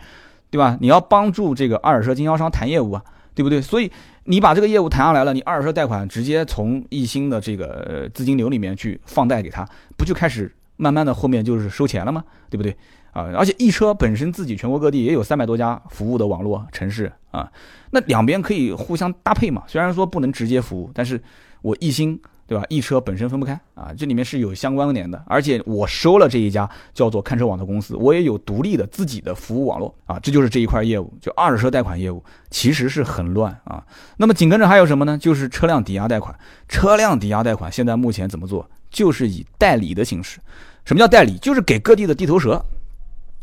[0.50, 0.78] 对吧？
[0.80, 3.02] 你要帮助这个二手车经销商谈业务啊，
[3.34, 3.61] 对不对？
[3.61, 3.90] 所以
[4.24, 12.22] 你把这个业务谈上来了，你二手车贷款直接从一星的这个资金流里面去放贷给他，不就开始慢慢的后面就是收钱了吗？
[12.48, 12.76] 对不对？
[13.12, 17.50] 啊，而且易车本身自己全国各地也有三百多家服务的网络城市啊，
[17.90, 19.64] 那两边可以互相搭配嘛。
[19.66, 21.20] 虽然说不能直接服务，但是
[21.62, 22.16] 我易鑫
[22.48, 22.64] 对吧？
[22.70, 25.22] 一车本身分不开啊，这里面是有相关联的。
[25.26, 33.84] 而且我收了这一家叫做看车网的公司，我也有独立的自己的服务网络啊，这就是这一块业务，就二手车贷款业务其实是很乱啊。
[34.16, 35.18] 那么紧跟着还有什么呢？
[35.18, 36.34] 就是车辆抵押贷款。
[36.66, 38.66] 车辆抵押贷款现在目前怎么做？
[38.90, 40.40] 就是以代理的形式。
[40.87, 41.37] 什么叫代理？
[41.37, 42.64] 就是给各地的地头蛇。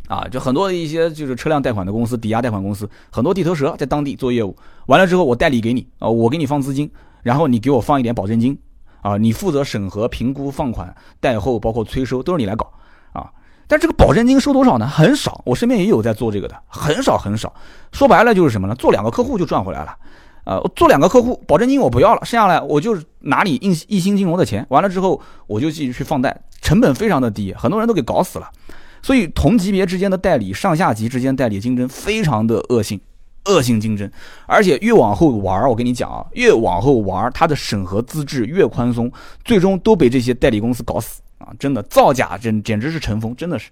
[0.08, 6.88] 啊，就很多的一些就是车辆贷款的公司、抵押贷款公司，很多地头蛇在当地做业务，完了之后我代理给你啊，我给你放资金，
[7.24, 8.56] 然后你给我放一点保证金，
[9.06, 12.72] 啊，你负责审核、评估放款、贷后，包括催收都是你来搞
[13.14, 13.30] 啊。
[13.68, 14.88] 但这个保证金收多少呢？
[14.88, 17.54] 很少，我身边也有在做这个的，很少很少。
[17.92, 18.74] 说白了就是什么呢？
[18.74, 19.96] 做两个客户就赚回来了，
[20.46, 28.50] 呃，做两个客户，保证金我不要了，剩下来我就拿你一一新金融的钱，完了之后我就继续去放贷，成本非常的低，很多人都给搞死了。
[29.04, 33.00] 所以同级别之间的代理，上下级之间代理竞争非常的恶性，
[33.46, 34.10] 恶性竞争，
[34.46, 39.12] 而且越往后玩，我跟你讲啊，越往后玩，它的审核资质越宽松，
[39.44, 41.50] 最终都被这些代理公司搞死啊！
[41.58, 43.70] 真的造假真简直是成风，真的是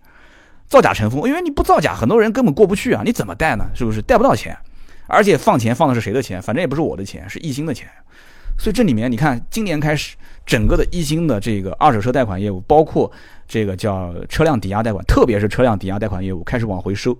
[0.67, 3.01] 造假成风，因为你不造假，很多人根本过不去啊！
[3.05, 3.65] 你怎么贷呢？
[3.73, 4.57] 是不是贷不到钱？
[5.07, 6.41] 而且放钱放的是谁的钱？
[6.41, 7.87] 反正也不是我的钱，是易鑫的钱。
[8.57, 13.11] 所以这里面你看，今年开始，整个的易鑫的这个二手车贷款业务，包括。
[13.45, 17.15] 这个叫车辆抵押贷款，特别是车辆抵押贷款业务开始往回收，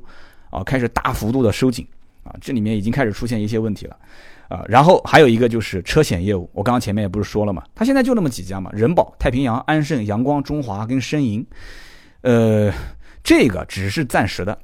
[0.50, 1.86] 啊，开始大幅度的收紧，
[2.24, 3.98] 啊，这里面已经开始出现一些问题了，
[4.50, 11.46] 啊，然后还有一个就是车险业务，我刚刚前面也不是说了嘛，它现在就那么几家嘛，人保、太平洋、安盛、阳光、中华跟申银，
[12.22, 12.72] 呃，
[13.24, 14.58] 这个只是暂时的，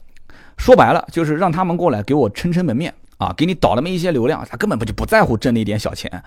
[0.58, 6.24] 说白了就是让他们过来给我撑撑门面啊，给你导那么一些流量，他根本不就不在乎挣那点小钱。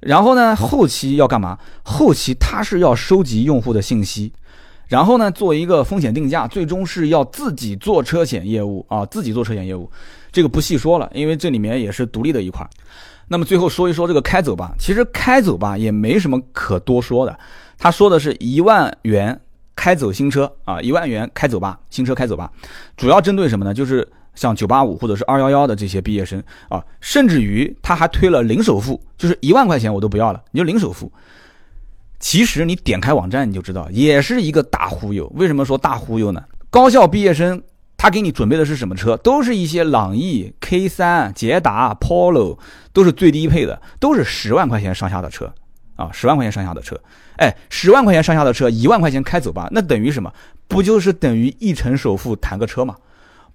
[0.00, 1.58] 然后呢，后期要干嘛？
[1.82, 4.30] 后期他是要收集用户的信息，
[4.88, 9.90] 然后呢，做一个风险定价，最终是要自己做车险业务啊，自己做车险业务，
[10.36, 12.68] 这个不细说了，因为这里面也是独立的一块。
[13.26, 17.38] 那么最后说一说这个开走吧，其实开走吧也没什么可多说的，
[17.78, 19.40] 他说的是一万元
[19.74, 22.52] 开走新车啊，一万元开走吧，新车开走吧，
[22.98, 23.72] 主要针对什么呢？
[23.72, 24.06] 就是。
[24.36, 31.10] 像九八五或者是二幺幺的这些毕业生啊，甚至于他还推了零首付，就是一万块钱我都不要了，你就零首付。
[32.20, 35.26] 其实你点开网站你就知道，也是一个大忽悠。
[35.36, 36.44] 为什么说大忽悠呢？
[36.68, 37.62] 高校毕业生
[37.96, 39.16] 他给你准备的是什么车？
[39.16, 42.58] 都是一些朗逸、K 三、捷达、Polo，
[42.92, 45.52] 都是最低配的，都是十万块钱上下的车
[45.96, 46.98] 啊，十万块钱上下的车。
[47.36, 50.32] 哎，十万块钱上下的车，一万块钱开走吧，那等于什么？
[50.68, 52.96] 不就是等于一成首付谈个车吗？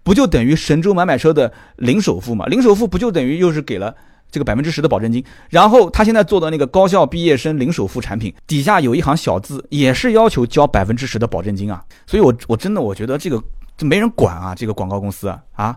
[0.04, 2.46] 不就等于神州买买车的零首付吗？
[2.48, 3.96] 零首付不就等于又是给了
[4.32, 5.24] 这个百分之十的保证金？
[5.50, 11.84] 然后他现在做的那个高校毕业生零首付产品底下有一行小字，也是要求交百分之十的保证金啊！
[12.08, 13.42] 所以，我我真的我觉得这个
[13.82, 15.76] 这没人管啊，这个广告公司啊。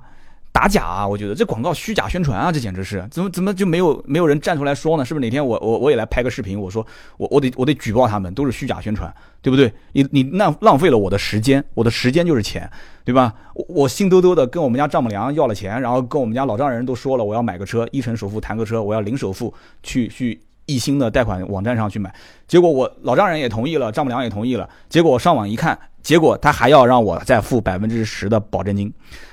[0.52, 1.08] 打假啊！
[1.08, 5.04] 我觉得这广告虚假宣传啊，这简直是怎么怎么就没有没有人站出来说呢？
[5.04, 6.60] 是不是哪天我我我也来拍个视频？
[6.60, 6.86] 我说
[7.16, 9.12] 我我得我得举报他们，都是虚假宣传，
[9.42, 9.72] 对不对？
[9.92, 12.70] 你你浪浪费了我的时间，我的时间就是钱，
[13.04, 13.34] 对吧？
[13.54, 22.14] 我我心兜兜的跟我们家丈母娘要了钱，然后跟我们家老丈人都说了，我要买个车，一成首付谈个车，我要零首付去去易鑫的贷款网站上去买，
[22.46, 28.92] 结果我老丈人也同意了，丈母娘也同意了，结果我上网一看，结果他还要让我再付百分之十的保证金，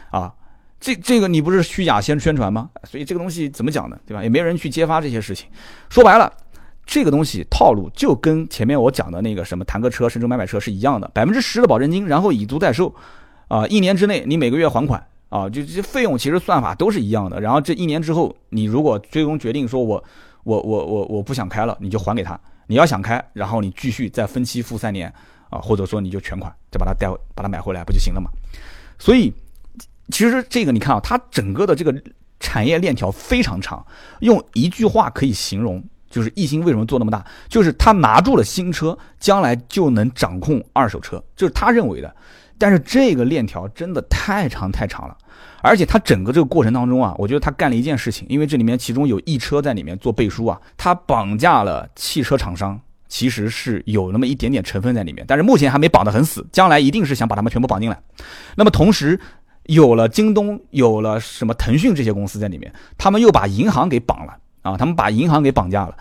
[0.09, 0.33] 啊！
[0.79, 2.67] 这这个你不是虚假宣宣传吗？
[2.85, 3.95] 所以这个东西怎么讲呢？
[4.03, 4.23] 对吧？
[4.23, 5.47] 也没人去揭发这些事情。
[5.89, 6.33] 说白了，
[6.87, 12.91] 这个东西套路就跟前面我讲的那个什么谈个车、神州买买车是一样的，百分之十的保证金，然后以租代售，
[13.47, 17.39] 啊，一年之内你每个月还款，啊，就这些费用其实算法都是一样的。
[17.39, 20.03] 然后这一年之后，你如果最终决定说我
[20.43, 22.39] 我我我我不想开了，你就还给他。
[22.67, 25.13] 你要想开，然后你继续再分期付三年，
[25.49, 28.29] 啊，或者说你就全款再把它带把它买回来不就行了嘛？
[28.97, 29.33] 所以。
[30.09, 32.03] 其实这个你看啊，它整个的这个
[32.37, 33.85] 产业链条非常长，
[34.19, 42.13] 用一句话可以形容，就是易鑫为什么做那么大，就是他拿住了新车，将来就能掌控二手车，就是他认为的。
[42.61, 45.17] 但是这个链条真的太长太长了，
[45.61, 57.99] 而且他整个这个过程当中啊，我觉得他干了一件事情，因为这里面其中有一车在里面做背书啊，他绑架了汽车厂商，其实是有那么一点点成分在里面，但是目前还没绑得很死，将来一定是想把他们全部绑进来。
[58.55, 59.19] 那么同时。
[59.65, 64.75] 有了京东，有了什么腾讯这些公司在里面，他们又把银行给绑了啊！
[64.75, 65.95] 他们把银行给绑架了。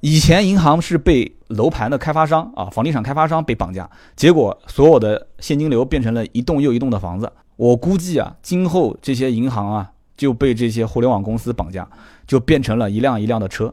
[0.00, 7.32] 以前银行是被楼盘的开发商啊，房地产开发商被绑架，结果所有的现金流变成了一栋又一栋的房子。
[7.56, 11.88] 我估计啊，今后这些银行啊就被这些互联网公司绑架，
[12.26, 13.72] 就变成了一辆一辆的车。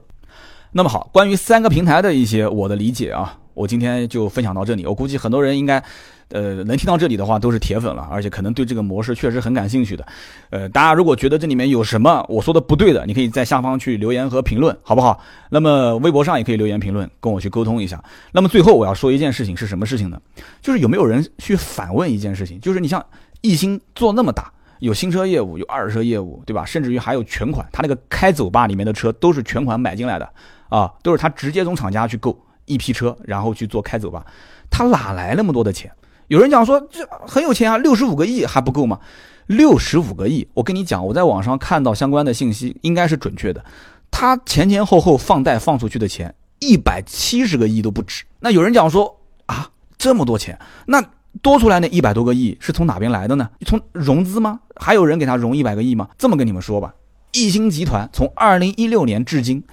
[0.72, 4.86] 那么好，关于三个平台的一些我的理解啊，我今天就分享到这里。
[4.86, 5.84] 我估计很多人应该。
[6.30, 10.04] 呃，能听到这里的话都是铁粉了，而且可能对这个模式确实很感兴趣的。
[10.50, 15.22] 呃，大家如果觉得这里面有什么我说的不对的，你可以在下方去留言和评论，好不好？
[15.52, 18.04] 那么微博上也可以留言评论，跟我去沟通一下。
[18.32, 20.20] 那么最后我要说一件事情是什么事情呢？
[20.60, 22.60] 就是有没有人去反问一件事情？
[22.60, 23.06] 就是你像
[23.42, 26.66] 艺兴做那么大，有新车业务，有二手车业务，对吧？
[26.66, 30.28] 甚至于还有全款，他那个开走吧里面的车都是全款买进来的
[30.70, 32.36] 啊，都是他直接从厂家去购
[32.66, 34.26] 一批车，然后去做开走吧，
[34.70, 35.92] 他哪来那么多的钱？
[36.28, 39.00] 有人讲说这很有钱啊，六十五个亿还不够吗？
[39.48, 43.64] 六十五个亿，我跟你讲，我在网上看到相关的信息，应该是准确的。
[44.10, 48.24] 他前前后后放贷放出去的钱一百七十个亿都不止。
[48.40, 51.04] 那有人讲说啊，这么多钱，那
[51.42, 53.50] 多出来那一百多个亿是从哪边来的呢？
[53.66, 54.62] 从融资吗？
[54.78, 56.08] 还有人给他融一百个亿吗？
[56.18, 56.94] 这么跟你们说吧，
[57.34, 59.64] 易鑫集团从二零一六年至今。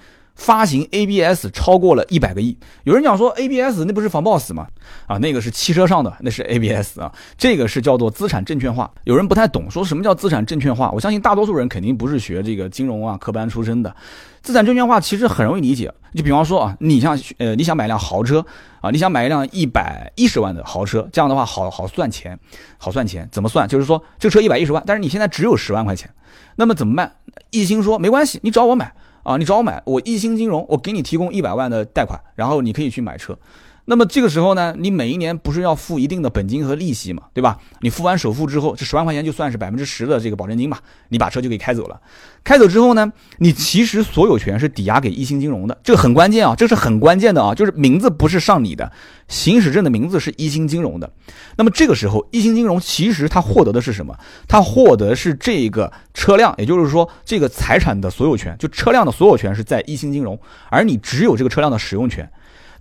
[0.41, 4.65] 发行 ABS 超过了一百个亿，有人讲说 ABS 那不是防抱死吗？
[5.05, 8.91] 啊，那个是汽车上的，那是 ABS 啊，这个是叫做资产证券化。
[9.03, 10.89] 有人不太懂，说什么叫资产证券化？
[10.89, 13.95] 我相信大多数人肯定不是学这个金融啊科班出身的。
[14.41, 18.43] 资产证券化其实很容易理解，就比方说啊，你像呃你想买一辆豪车
[18.81, 22.39] 啊，你想买一辆一百一十万的豪车，这样的话好好算钱，
[22.79, 23.67] 好算钱，怎么算？
[23.67, 26.09] 就是说这车一百一十万，但是你现在只有十万块钱，
[26.55, 27.13] 那么怎么办？
[27.51, 28.91] 一心说没关系，你找我买。
[29.23, 33.37] 啊，你找我买，我一星金融，我给你提供一百万的贷款，然后你可以去买车。
[33.85, 37.57] 那么这个时候呢，你每一年不是要付一定的本金和利息嘛，对吧？
[37.81, 41.99] 你付完首付之后，这十万块钱就算是百分之十的这个保证金吧，你把车就给开走了。
[42.43, 48.91] 开走之后呢，你其实所有权是抵押给一星金融的，这个很关键啊，这是很关键的啊，就是名字不是上你的，
[49.27, 51.11] 行驶证的名字是一星金融的。
[51.57, 54.15] 那么这个时候，一星金融其实它获得的是什么？
[54.47, 60.39] 它获得是这个车辆，也就是说这个财产的所有权，就车辆的所有权是在一星金融，
[60.69, 62.29] 而你只有这个车辆的使用权。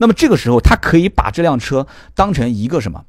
[0.01, 3.05] 那么这个时候，他可以把这辆车当成一个什么？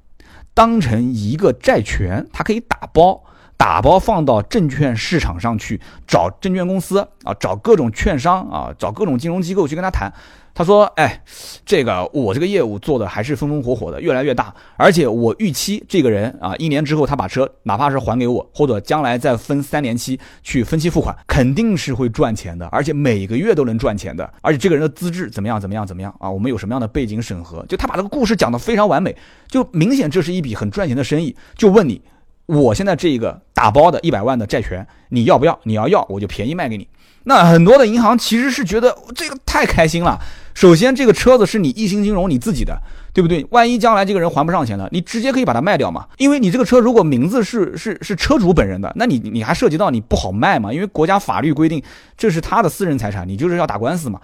[0.53, 3.23] 当成一个债权，他可以打包。
[3.55, 10.11] 打包放到证券市场上去找证券公司啊，找各种券商啊，找各种金融机构去跟他谈。
[10.53, 11.23] 他说：“哎，
[11.65, 14.53] 这个我这个业务做的还是风风火火的，越来越大。
[14.77, 24.29] 而且我预期这个人啊，一年之后他把车哪怕是还给我，或者将来再分三年期去分期付款，肯定是会赚钱的，而且每个月都能赚钱的。
[24.41, 25.59] 而且这个人的资质怎么样？
[25.59, 25.87] 怎么样？
[25.87, 26.29] 怎么样啊？
[26.29, 27.65] 我们有什么样的背景审核？
[27.67, 29.15] 就他把这个故事讲得非常完美，
[29.47, 31.35] 就明显这是一笔很赚钱的生意。
[31.55, 32.01] 就问你。”
[32.47, 35.57] 我现在这个打包的一百万的债权，你要不要？
[35.63, 36.85] 你要要，我就便宜卖给你。
[37.23, 40.19] 那很多的银行其实是觉得这个太开心了。
[40.53, 42.77] 首先，这个车子是你一星金融你自己的，
[43.13, 43.45] 对不对？
[43.51, 46.07] 万一将来这个人还不上钱了，你直接可以把它卖掉嘛。
[46.17, 50.73] 因为你这个车如果名字是是是车主本人的，那你你还涉及到你不好卖嘛？
[50.73, 51.81] 因为国家法律规定
[52.17, 54.19] 这是他的私人财产，你就是要打官司嘛。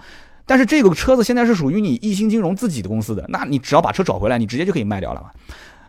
[0.46, 5.28] 但是这个车子现在是属于你一星金融自己的公司的，那你只要把车找回来，你直接就可以卖掉了嘛。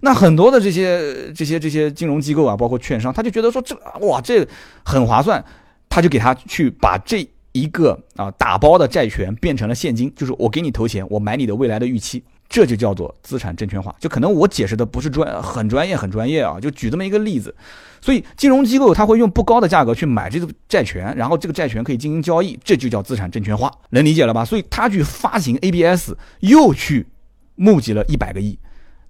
[0.00, 4.46] 那很多的这些这些这些金融机构啊，包括券商，他就觉得说这哇这
[4.84, 5.44] 很划算，
[5.88, 13.94] 他就给他去把这一个啊打包的债权变成了现金，就是我给你投钱，我买你的未来的预期，这就叫做资产证券化。
[13.98, 17.54] 就可能我解释的不是专很专业很专业啊，就举这么一个例子。
[18.00, 24.44] 所以金融机构他会用不高的价格去买这个债权，然后这个债权可以进行交易，这就叫资产证券化，能理解了吧？
[24.44, 27.06] 所以他去发行 ABS，又去
[27.56, 28.56] 募集了一百个亿。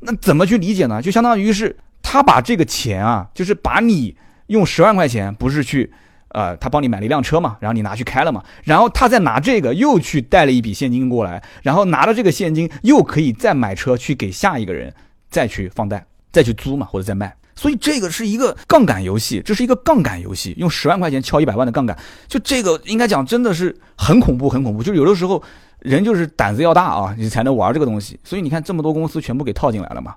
[0.00, 1.02] 那怎么去理解呢？
[1.02, 5.92] 就相当于是他把这个钱啊，就是把你用十万块钱，不是去，
[6.30, 14.94] 呃，他帮你买了一辆车嘛，然后你拿去开了嘛，然后他再拿这个又去贷了一笔现金过来，然后拿了这个现金又可以再买车去给下一个人，
[15.30, 17.34] 再去放贷，再去租嘛，或者再卖。
[17.54, 21.96] 所以这个是一个杠杆游戏，这是一个杠杆游戏，用十万块钱敲一百万的杠杆，
[22.28, 24.82] 就这个应该讲真的是很恐怖，很恐怖。
[24.82, 25.42] 就是有的时候。
[25.82, 28.18] 人就是胆子要大啊，你才能玩这个东西。
[28.24, 30.12] 所以你看，这么多公司全部给套进来了嘛。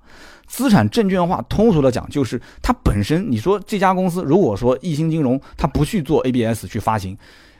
[0.51, 3.31] 资产证券化，通俗的讲，就是它本身。
[3.31, 7.17] 你说这家公司，如果说易鑫金融它不去做 ABS 去发行，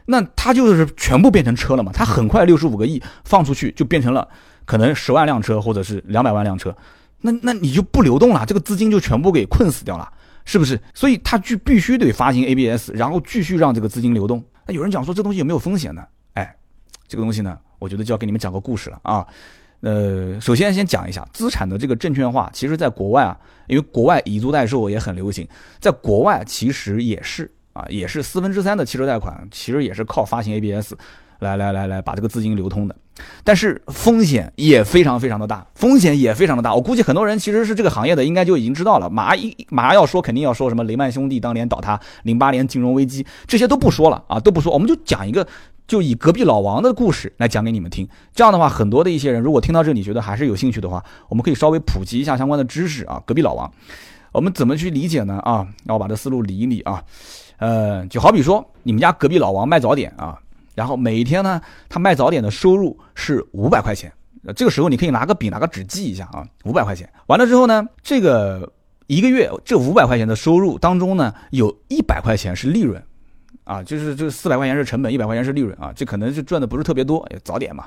[0.08, 1.90] 那它就是全部变成车了嘛。
[1.94, 4.28] 它很快六十五个亿放出去，就变成了
[4.66, 6.76] 可能十万辆车或者是两百万辆车。
[7.22, 10.12] 那那你就不流动了，这个资金就全部给困死掉了，
[10.44, 10.78] 是不是？
[10.94, 14.44] 所以它就必须得发行 ABS，然后继续让这个资金流动。
[14.68, 16.04] 那有人讲说这东西有没有风险呢？
[16.34, 16.54] 哎，
[17.08, 17.58] 这个东西呢？
[17.80, 19.26] 我觉得就要给你们讲个故事了啊，
[19.82, 25.48] 呃，首先先讲一下资产的这个证券化，其实在国外啊，因为国外以租代售也很流行，
[25.80, 30.94] 在国外其实也是啊，也是四分之三的汽车贷款，其实也是靠发行 ABS
[31.40, 32.96] 来来来来把这个资金流通的。
[33.44, 36.74] 但是风险也非常非常的大，风险也非常的大。
[36.74, 39.10] 我估计很多人其实是这个行业的，应该就已经知道了。
[39.10, 45.46] 马上一马上要说，肯定要说什么雷曼兄弟当年倒塌、零八年金融危机，这些都不说了啊，都不说，我们就讲一个，
[45.88, 48.08] 就以隔壁老王的故事来讲给你们听。
[48.34, 53.22] 这样的话，很多的一些人如果听到这里觉得还是有兴趣的话，我们可以稍微普及一下相关的知识啊。
[53.26, 53.72] 隔壁老王，
[54.32, 55.40] 我们怎么去理解呢？
[55.44, 57.04] 啊，让我把这思路理一理啊。
[57.58, 60.38] 呃，就好比说你们家隔壁老王卖早点啊。
[60.76, 64.12] 然后每一天呢，他卖早点的收入是五百块钱。
[64.56, 67.08] 这个时候你可以拿个笔拿个纸记一下啊，五百块钱。
[67.28, 68.72] 完了之后呢，这个
[69.06, 73.04] 一个月这五百块钱的收入当中呢，有一百块钱是利润，
[73.66, 77.86] 啊，就是这四百块钱是成本，一百块钱是利润啊，这可能是赚的不是特别多，早点嘛。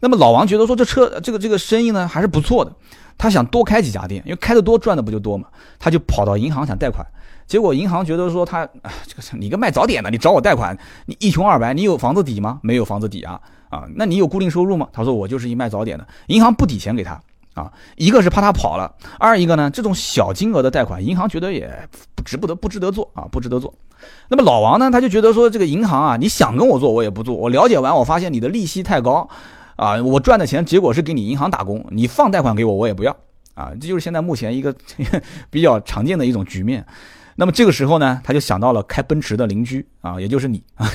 [0.00, 2.72] 那么老王觉得说这车这个这个生意呢还是不错的，
[3.16, 5.46] 他想多开几家店，因为开的多赚的不就多嘛，
[5.78, 7.06] 他就跑到银行想贷款。
[7.46, 8.66] 结果银行觉得说他，
[9.06, 10.76] 这个你个卖早点的，你找我贷款，
[11.06, 12.58] 你一穷二白，你有房子抵吗？
[12.62, 14.88] 没有房子抵啊，啊，那你有固定收入吗？
[14.92, 17.20] 他说我就是一卖早点的，银行不抵钱给他
[17.54, 21.70] 啊，一个是怕他跑了，二一个呢，这种小金额的贷款，银行觉得也
[22.16, 23.72] 不值不得不值得做啊，不值得做。
[24.28, 29.28] 那么老王呢，他就觉得说这个银行啊，你想跟我做我也不做，我了解完我发现你的利息太高，
[29.76, 33.16] 啊，我赚的钱结果是给你银行打工，你放贷款给我我也不要
[33.54, 34.74] 啊，这就是现在目前一个
[35.48, 36.84] 比较常见的一种局面。
[37.38, 40.88] 那么这个时候呢，他就想到了开奔驰的邻居啊，也就是你啊，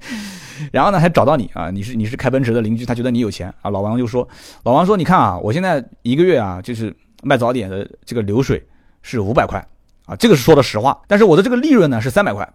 [0.72, 3.70] 然后呢还找到你啊，你是你是开奔驰的邻居，他觉得你有钱啊。
[3.70, 4.26] 老王就说，
[4.62, 8.66] 老王说，你看啊，我现在一个月啊，就是卖早点的这个流水
[9.02, 9.62] 是五百块
[10.06, 12.50] 啊，这个是说的实话，但是我的这个利润呢是三百块，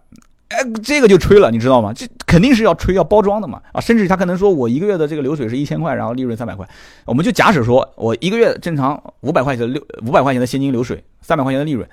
[0.47, 1.93] 哎，这个就吹了，你知道吗？
[1.93, 6.67] 这肯定是要吹要包装的嘛啊，甚至他可能说我一个月的这个流水是一千块，然后利润三百块，
[7.05, 11.87] 我们就假使说我一个月正常五百块钱的六五百块钱的现金流水，三百块钱的利润。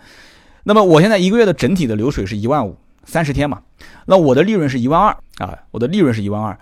[0.68, 3.62] 那么我现在一个月的整体的流水是一万五，三十天嘛，
[4.04, 6.58] 那我的利润是一万二啊，我的利润是一万二，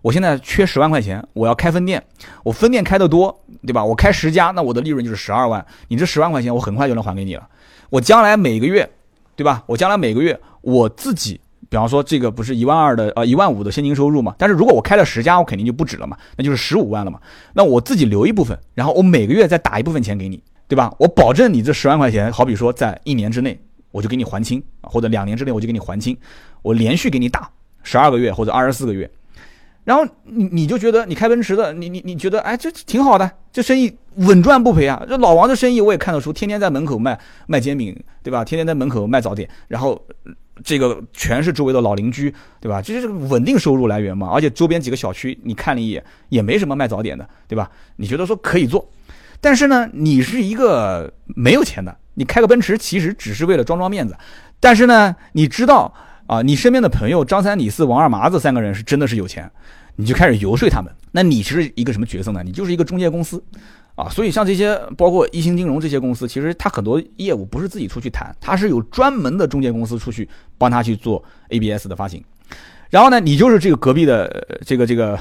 [0.00, 2.00] 我现在缺十万块钱，我要开分店，
[2.44, 3.36] 我分店开的多，
[3.66, 3.84] 对吧？
[3.84, 7.48] 我开十家，那我的利润就是十二万，你这十万块钱我很快就能还给你了。
[7.90, 8.88] 我将来每个月，
[9.34, 9.64] 对吧？
[9.66, 14.36] 我将来每个月我自己，比方说这个不是一万二的呃一万五的现金收入嘛？
[14.38, 17.18] 但是如果我开了十家，我肯定就不止了嘛，那就是十五万了嘛。
[17.54, 20.40] 那我自己留一部分，然后我每个月再打一部分钱给你。
[20.68, 20.94] 对吧？
[20.98, 23.58] 我保证你这十万块钱，好比说在一年之内
[23.90, 26.16] 我就给你还清或者两年之内我就给你还清，
[26.60, 27.50] 我连续给你打
[27.82, 29.10] 十二个月或者二十四个月，
[29.84, 35.02] 然后你你就觉得你开奔驰的，你你你觉得哎这挺好的，这生意稳赚不赔啊！
[35.08, 38.44] 这老王的生意我也看得出，天天在门口卖卖煎饼，对吧？
[38.44, 39.98] 天天在门口卖早点，然后
[40.62, 42.82] 这个全是周围的老邻居，对吧？
[42.82, 44.28] 这是稳定收入来源嘛。
[44.28, 47.70] 而且周边几个小区你看了一眼也没什么卖早点的，对吧？
[47.96, 48.86] 你觉得说可以做？
[49.40, 54.16] 但是呢，你是一个没有钱的，你开个奔驰其实只是为了装装面子。
[54.58, 55.94] 但是呢，你知道
[56.26, 59.48] 啊，你身边的朋友张三李四王二麻子三个人是真的是有钱，
[59.94, 60.92] 你就开始游说他们。
[61.12, 62.42] 那你是一个什么角色呢？
[62.44, 63.40] 你就是一个中介公司
[63.94, 64.08] 啊。
[64.08, 70.28] 所以像这些包括一星金融这些公司，其实他很多业务不是自己出去谈，他是有专门的中介公司出去
[70.58, 72.22] 帮他去做 ABS 的发行。
[72.90, 75.16] 然后呢，你就是这个隔壁的这个这个。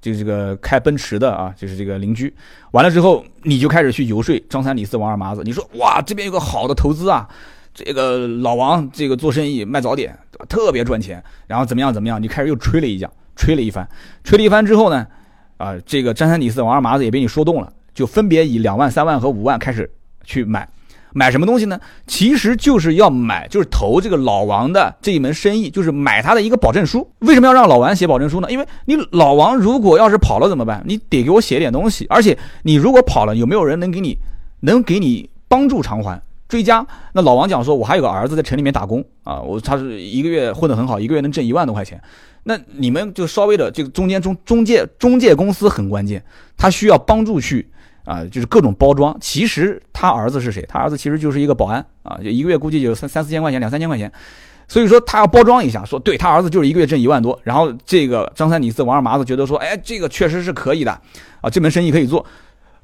[0.00, 2.32] 就这个开奔驰的啊，就是这个邻居。
[2.72, 5.42] 完了之后，你就开始去游说张三李四王二麻子。
[5.44, 7.28] 你说哇，这边有个好的投资啊，
[7.74, 11.22] 这个老王这个做生意卖早点，特别赚钱。
[11.46, 13.88] 然后怎么样怎么样，你开始又吹了一讲，吹了一番，
[14.24, 15.06] 吹了一番之后呢，
[15.58, 19.90] 啊，这个张三李四王二麻子也被你说动了，就分别以两万、三万和五万开始
[20.24, 20.68] 去买。
[21.12, 21.80] 买什么东西呢？
[22.06, 27.10] 其实就是要买，就是投这个老王的这一门生意，就是买他的一个保证书。
[27.20, 28.50] 为什么要让老王写保证书呢？
[28.50, 30.82] 因为你老王如果要是跑了怎么办？
[30.86, 34.16] 你得给我写点东西，而且你如果跑了，有没有人能给你，
[34.60, 36.86] 能给你帮助偿还、追加？
[37.12, 42.00] 那老王讲说，我还有个儿子在城里面打工啊，我他是一个月混得很好，一个月能挣一万多块钱。
[42.44, 46.24] 那你们就稍微的这个中间中中介中介公司很关键，
[46.56, 47.68] 他需要帮助去。
[48.04, 49.16] 啊，就是各种包装。
[49.20, 50.64] 其实他儿子是谁？
[50.68, 54.10] 他儿子其实就是一个保安啊，就一个月估计有三三四千块钱，两三千块钱。
[54.68, 57.38] 所以说他要包装一下，说对他儿子就是一个月挣一万多。
[57.42, 60.92] 然后这个张三李四王二麻子觉得说，哎，这个确实是可以的
[61.40, 62.24] 啊，这门生意可以做。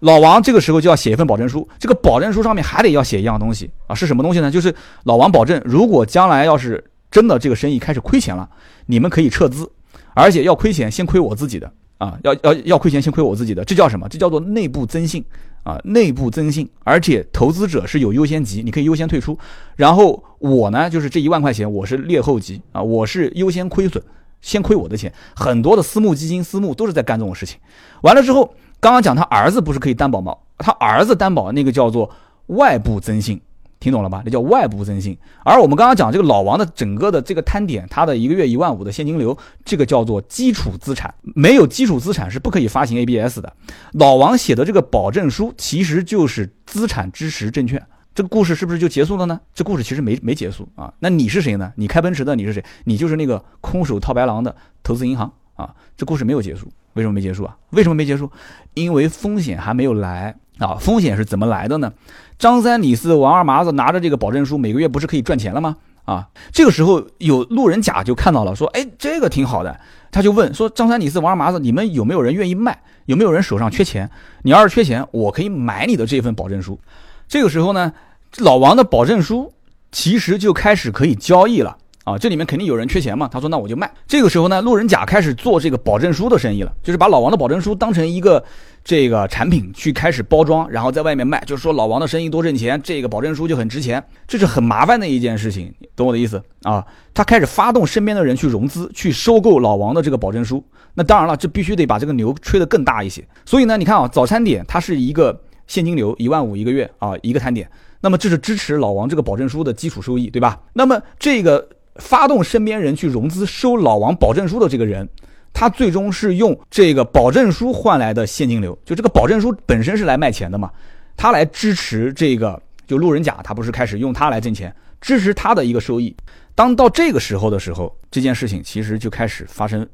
[0.01, 4.51] 老王这个时候就要写一份保证书，这个保证书上面还得要写一样东西啊，是什么东西呢？
[4.51, 8.49] 就是老王保证，如果将来要是真的这个生意开始亏钱了，
[8.87, 9.71] 你们可以撤资，
[10.13, 11.73] 而且要亏钱先亏我自己的。
[11.99, 14.09] 啊，要要要亏钱，先亏我自己的，这叫什么？
[14.09, 15.25] 这叫做内部增信
[15.63, 19.39] 啊，内部增信，而且投资者是有优先级，你可以优先退出。
[19.77, 24.03] 然后我呢，就是这一万块钱，我是劣后级啊，我是优先亏损，
[24.41, 25.13] 先亏我的钱。
[25.35, 27.59] 很多的私募基金、私募都是在干这种事情。
[28.03, 30.37] 完了之后，刚刚讲他儿子不是可以担保吗？
[30.59, 32.11] 他儿子担保那个叫做
[32.49, 33.41] 外部增信，
[33.79, 34.23] 听懂了吧？
[34.25, 35.17] 那叫外部增信。
[35.45, 41.15] 而我们刚刚讲这个老王的整个的这个摊点，它的一个月一万五的现金流，这个叫做基础资产。
[41.23, 43.53] 没有基础资产是不可以发行 ABS 的。
[43.93, 47.81] 老王写的这个保证书其实就是资产支持证券。
[48.15, 49.39] 这个故事是不是就结束了呢？
[49.55, 50.93] 这故事其实没没结束啊。
[51.01, 51.71] 那你是谁呢？
[51.77, 52.65] 你开奔驰的你是谁？
[52.85, 55.75] 你就是那个空手套白狼的投资银行啊。
[55.99, 57.57] 这故事没有结束，为什么没结束啊？
[57.71, 58.31] 为什么没结束？
[58.73, 60.35] 因为风险还没有来。
[60.59, 61.93] 啊，风险是怎么来的呢？
[62.39, 65.77] 张三李四王二麻子拿着这个保证书，每个月不是可以赚钱了吗？
[66.05, 69.81] 啊，这个时候有路人甲就看到了，说，哎，这个挺好的，
[70.13, 72.79] 他就问说，张三李四王二麻子，你们有没有人愿意卖？
[73.07, 74.09] 有没有人手上缺钱？
[74.43, 76.79] 你要是缺钱，我可以买你的这份保证书。
[77.27, 77.93] 这个时候呢，
[78.39, 79.53] 老王的保证书
[79.91, 81.77] 其实就开始可以交易了。
[82.07, 83.27] 啊，这里面肯定有人缺钱嘛？
[83.27, 88.45] 他说：“那我就卖。”这个时候呢，路人甲开始做这个保证书的生意了，就是把老王的保证书当成一个
[88.85, 94.01] 这个产品去开始包装，然后在外面卖，就是说老王的生意多挣钱，这个保证书就很值钱。
[94.29, 96.87] 这是很麻烦的一件事情，懂我的意思啊？
[97.13, 100.65] 他开始发动身边的人去融资，去收购老王的这个保证书。
[100.95, 103.27] 那当然了，这必须得把这个牛吹得更大一些。
[103.45, 105.37] 所以呢，你看啊，早餐点它是一个
[105.67, 107.69] 现金流一万五一个月啊，一个摊点，
[108.01, 110.61] 那么这是支持老王这个保证书的基础收益，对吧？
[110.73, 111.69] 那么这个。
[111.99, 115.09] 发动身边人去融资收老王保证书的这个人，
[115.53, 120.71] 他最终是用这个保证书换来的现金流，就这个保证书本身是来卖钱的嘛，
[121.17, 126.15] 他来支持这个就路人甲，他不是开始用它来挣钱，支持他的一个收益。
[126.55, 129.87] 当到这个时候的时候，这件事情其实就开始发生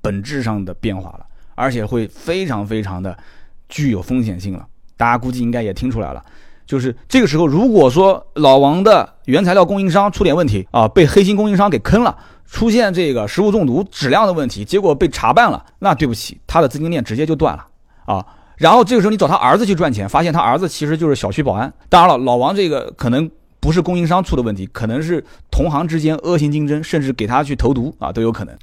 [0.00, 3.16] 本质上的变化了，而且会非常非常的
[3.68, 4.66] 具有风险性了。
[4.96, 6.24] 大家估计应该也听出来了。
[6.68, 12.14] 就是这个时候，如果说老王的原材料供应商出点问题啊，被黑心供应商给坑了，
[12.44, 17.66] 出现这个食物中毒、质量的问题，结果被查办了，那对不起，他的资金链直接就断了
[18.04, 18.24] 啊。
[18.58, 21.72] 然后这个时候你找他儿子去赚钱，发现他儿子其实就是小区保安。
[21.88, 28.54] 当然了，老王这个可能不是供应商出的问题，可能是同行之间恶性竞争，甚至给他去投毒啊，都有可能。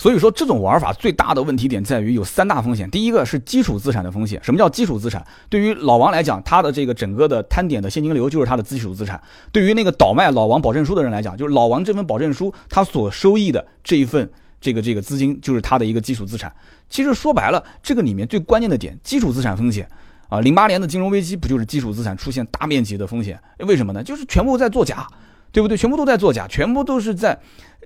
[0.00, 2.90] 所以说，这种玩法最大的问题点在于有三大风险。
[2.90, 4.42] 第一个是基础资产的风险。
[4.42, 5.22] 什么叫基础资产？
[5.50, 9.20] 对于老王来讲，他的这个整个的摊点的现金流就是他的基础资产。
[9.52, 14.26] 对于那个倒卖老王保证书的人来讲，就是老王这份保证书他所收益的这一份
[14.58, 16.50] 这个这个资金就是他的一个基础资产。
[16.88, 19.86] 其实说白了，这个里面最关键的点，基础资产风险
[20.30, 23.38] 啊，零八年的金融危机不就是基础资产出现大面积的风险？
[23.58, 24.02] 为什么呢？
[24.02, 25.06] 就是全部在作假。
[25.52, 25.76] 对不对？
[25.76, 27.38] 全部都在作假，全部都是在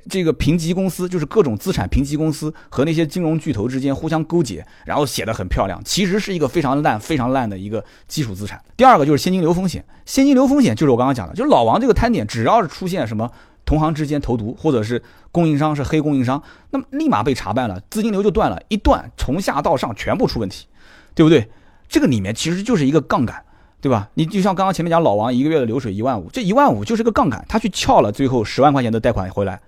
[0.08, 8.60] 这个评级公司，就是各种资产评级公司和那些金融巨头之间互相勾结，然后写的很漂亮，其实是一个非常烂、非常烂的一个基础资产。
[8.76, 13.30] 第二个就是现金流风险，现金流风险就是我刚刚讲的，就是老王这个摊点，只要是出现什么
[13.64, 15.02] 同行之间投毒，或者是
[15.32, 20.66] 供应商是黑供应商，那么立马被查办了，资金流就断了，一断从下到上全部出问题，
[21.14, 21.48] 对不对？
[21.88, 23.42] 这个里面其实就是一个杠杆。
[23.84, 24.08] 对吧？
[24.14, 29.60] 你就像刚刚前面讲，老王一个月的流水一万五，这一万五就是个杠杆，他去撬了最后十万块钱的贷款回来，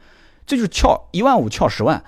[0.47, 2.03] 这就是撬一万五撬十万，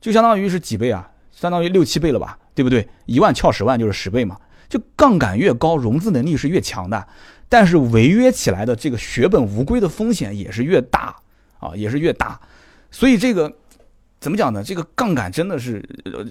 [0.00, 1.10] 就相当于是几倍啊？
[1.30, 2.38] 相当于六七倍了吧？
[2.54, 2.88] 对不对？
[3.04, 4.38] 一万撬十万就是十倍嘛。
[4.70, 7.06] 就杠杆越高，融资能力是越强的，
[7.50, 11.14] 但是违约起来的这个血本无归的风险也是越大
[11.58, 12.40] 啊，也是越大。
[12.90, 13.52] 所以这个
[14.18, 14.64] 怎么讲呢？
[14.64, 15.86] 这个杠杆真的是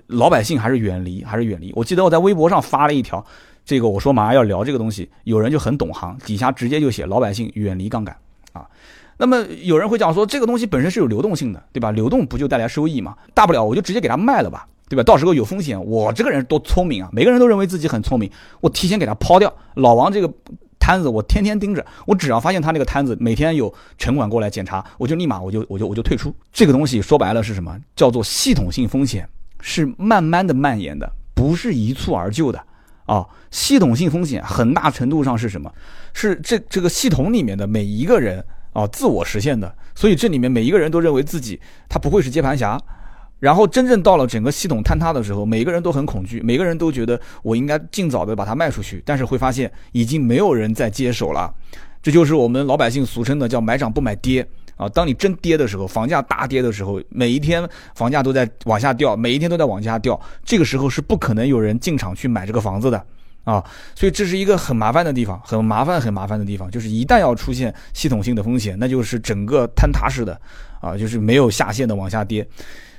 [0.08, 1.72] 老百姓还是远离，还是远离。
[1.76, 3.24] 我记得我在微博上发了一条。
[3.64, 8.16] 这个我说马上要聊这个东西，有人就很懂行，底下直接就写老百姓远离杠杆
[8.54, 8.66] 啊。
[9.18, 11.92] 那么有人会讲说，这个东西本身是有流动性的，对吧？
[11.92, 13.16] 流动不就带来收益嘛？
[13.34, 15.04] 大不了我就直接给他卖了吧，对吧？
[15.04, 17.10] 到时候有风险，我这个人多聪明啊！
[17.14, 18.30] 每个人都认为自己很聪明，
[18.62, 19.54] 我提前给他抛掉。
[19.76, 20.34] 老王这个
[20.80, 26.34] 摊子，我天天盯着，我只要发现他那个摊子每天有城管过来检查，我就立马我就我就我就退出。
[26.52, 27.80] 这个东西说白了是什么？
[27.96, 32.60] 叫做系统性风险，是慢慢的蔓延的，不是一蹴而就的。
[33.06, 35.72] 啊，系统性风险很大程度上是什么？
[36.14, 38.44] 是这这个系统里面的每一个人
[38.74, 39.74] 啊，自我实现的。
[39.96, 42.80] 所以这里面每一个人都认为自己他不会是接盘侠，
[43.40, 51.54] 然后真正到了整个系统坍塌的时候，每个人都很恐惧，每个人都觉得我应该尽早的把它卖出去，但是会发现已经没有人再接手了。
[52.02, 54.48] 这就是我们老百姓俗称的叫买涨不买跌。
[54.82, 57.64] 啊，当你真跌的时候，房价大跌的时候，每一天
[57.94, 63.06] 房价都在往下掉，每一天都在往下掉，这个时候是不可能有人进场去买这个房子的
[63.44, 63.64] 啊，
[63.94, 70.42] 所以这是一个很麻烦的地方，很麻烦很麻烦的地方，就是一旦要出现系统性的风险，那就是整个坍塌式的
[70.80, 72.48] 啊，就是没有下限的往下跌，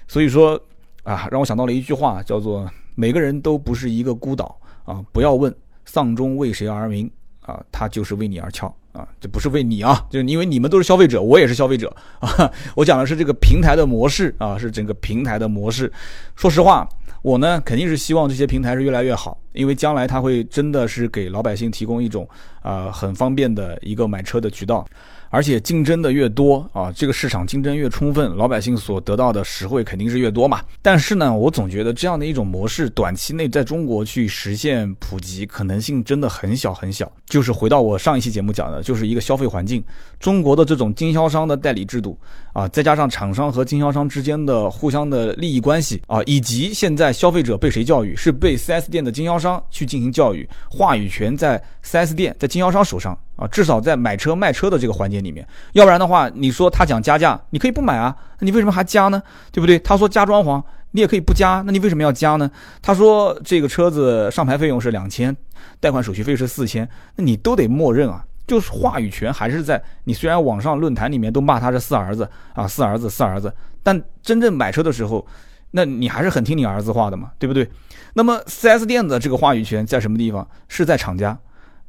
[0.06, 0.56] 所以说
[1.02, 5.52] 啊，让我想到了一句话，叫做每个人都不是一个孤岛啊，不要问
[5.84, 7.10] 丧钟为谁而鸣
[7.42, 8.74] 啊，他就是为你而敲。
[8.92, 11.90] 啊，这不是为你啊，就是因为你们都是消费者，我也是消费者
[12.20, 12.52] 啊。
[12.74, 15.90] 我讲的是这个平台的模式啊，是整个平台的模式。
[16.36, 16.86] 说实话，
[17.22, 22.28] 我呢肯定是希望这些平台是越来越好因为将来它会真的是给老百姓提供一种
[22.60, 24.86] 啊很方便的一个买车的渠道。
[25.32, 30.60] 而且竞争的越多啊，这个市场竞争越充分，老百姓所得到的实惠肯定是越多嘛。
[30.82, 37.10] 但是呢，我总觉得这样的一种模式，短期内在中国去实现普及可能性真的很小很小。
[37.24, 39.82] 就是回到我上一期节目讲的，就是一个消费环境，
[40.20, 42.18] 中国的这种经销商的代理制度
[42.52, 53.18] 啊，再加上厂商和经销商之间的互相的利益关系啊，以及现在消费者被谁教育，是被 4S 店的经销商去进行教育，话语权在 4S 店在经销商手上。
[53.42, 59.22] 啊，至少在买车卖车的这个环节里面，要不然的话，你说他讲加价，你可以不买啊，你为什么还加呢？
[59.50, 59.78] 对不对？
[59.80, 60.62] 他说加装潢，
[60.92, 62.50] 你也可以不加，那你为什么要加呢？
[62.80, 65.36] 他说这个车子上牌费用是两千，
[65.80, 68.24] 贷款手续费是四千，那你都得默认啊。
[68.44, 70.12] 就是话语权还是在你。
[70.12, 73.50] 虽然网上论坛里面都骂他是四儿子啊，四儿子，四儿子，
[73.82, 75.24] 但真正买车的时候，
[75.70, 77.66] 那你还是很听你儿子话的嘛，对不对？
[78.14, 80.46] 那么 4S 店的这个话语权在什么地方？
[80.68, 81.38] 是在厂家。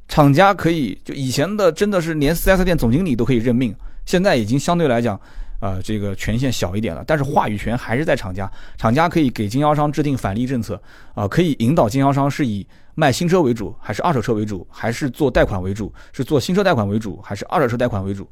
[0.07, 3.73] 厂家可以就以前的真的是连 4S 店总经理都可以任命，
[4.05, 5.19] 现在已经相对来讲，
[5.59, 7.03] 呃，这个权限小一点了。
[7.07, 10.79] 但是话语权还是在厂家，厂家可以给经销商制定返利政策，
[11.15, 18.27] 啊，可以引导经销商是以卖新车为主，还是二手车为主，还是做贷款为主，是做新车贷款为主，还是二手车贷款为主。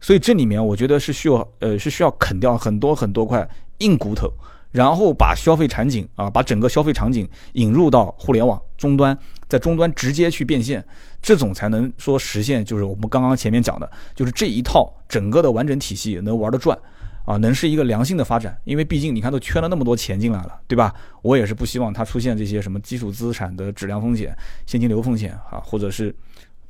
[0.00, 3.48] 所以这里面我觉得是需要，呃，是需要啃掉很多很多块
[3.78, 4.32] 硬骨头。
[4.72, 9.18] 然后把消费场景啊，把整个消费场景引入到互联网终端，
[9.50, 10.82] 在终端直接去变现，
[11.20, 16.78] 这种才能说实现，就是我们刚刚前面讲的，就是这一套整个的完整体系能玩得转，
[17.26, 18.56] 啊，能是一个良性的发展。
[18.62, 20.94] 因为毕竟你看都圈了那么多钱进来了，对吧？
[21.20, 24.32] 我也是不希望它出现这些什么基础资产的质量风险、
[24.66, 26.14] 现金流风险啊，或者是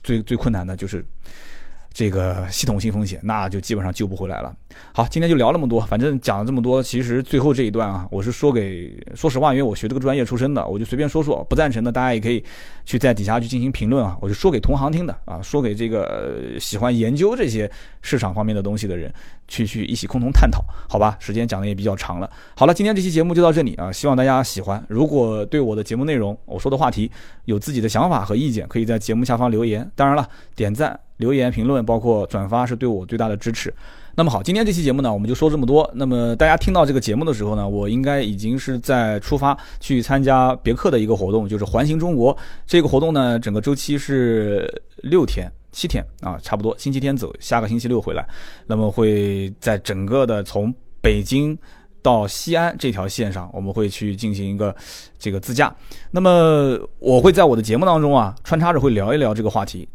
[0.03, 1.05] 最最困难的就是。
[1.93, 4.55] 这个系统性风险，那就基本上救不回来了。
[4.95, 12.43] 好，今天就聊那么多，反正讲了这么多，其实最后这一段啊，我是说给，说实话，因为我学这个专业出身的，我就随便说说，不赞成的大家也可以
[12.85, 14.17] 去在底下去进行评论啊。
[14.21, 17.71] 我就说给同行听的啊，说给这个喜欢研究这些
[18.03, 19.13] 市场方面的东西的人，
[19.49, 21.17] 去去一起共同探讨，好吧？
[21.19, 22.31] 时间讲的也比较长了。
[22.55, 24.83] 好了，今天这期节目就到这里啊，希望大家喜欢。
[24.89, 27.11] 如果对我的节目内容，我说的话题
[27.47, 29.91] 有自己的想法和意见，可以在节目下方留言。
[29.97, 30.99] 当然了，点赞。
[31.21, 33.73] 留言、评论，包括转发，是对我最大的支持。
[34.17, 35.89] 那么好，今天这期节目呢，我们就说这么多。
[35.95, 42.37] 那么大家听到这个节目的时候呢，我应该已经是在出发去参加别克的一个活动，就是环形中国。
[42.67, 44.69] 这个活动呢，整个周期是
[45.05, 46.77] 六天、七天啊，差不多。
[46.77, 48.27] 星期天走，下个星期六回来。
[48.67, 51.57] 那么会在整个的从北京
[52.03, 54.75] 到西安这条线上，我们会去进行一个
[55.19, 55.75] 这个自驾。
[56.11, 59.89] 那么我会在我的节目当中啊，穿插着会聊一聊这个话题。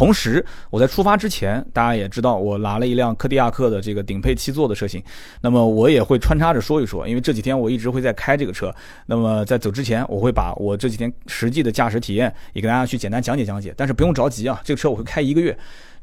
[0.00, 5.02] 同时，我在出发之前，大家也知道我拿了一辆柯迪亚克的这个顶配七座的车型，
[5.42, 8.74] 那么我也会穿插着说一说，因为这几天我一直会在开这个车。
[9.04, 13.74] 那么在走之前，我会把我这几天实际的驾驶体验也跟大家去简单讲解讲解。
[13.76, 15.54] 但是不用着急啊，这个车我会开一个月。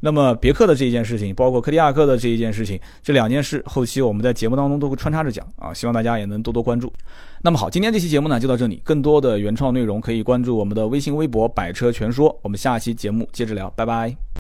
[0.02, 6.94] 那么别克的这一件事情，包括柯迪亚克的这一件事情，这两件事后期我们在节目当中都会穿插着讲啊，希望大家也能多多关注。
[7.42, 14.28] 那么好，今天这期节目呢就到这里，更多的原创内容可以关注我们的微信微博“百车全说”，我们下期节目接着聊，拜拜。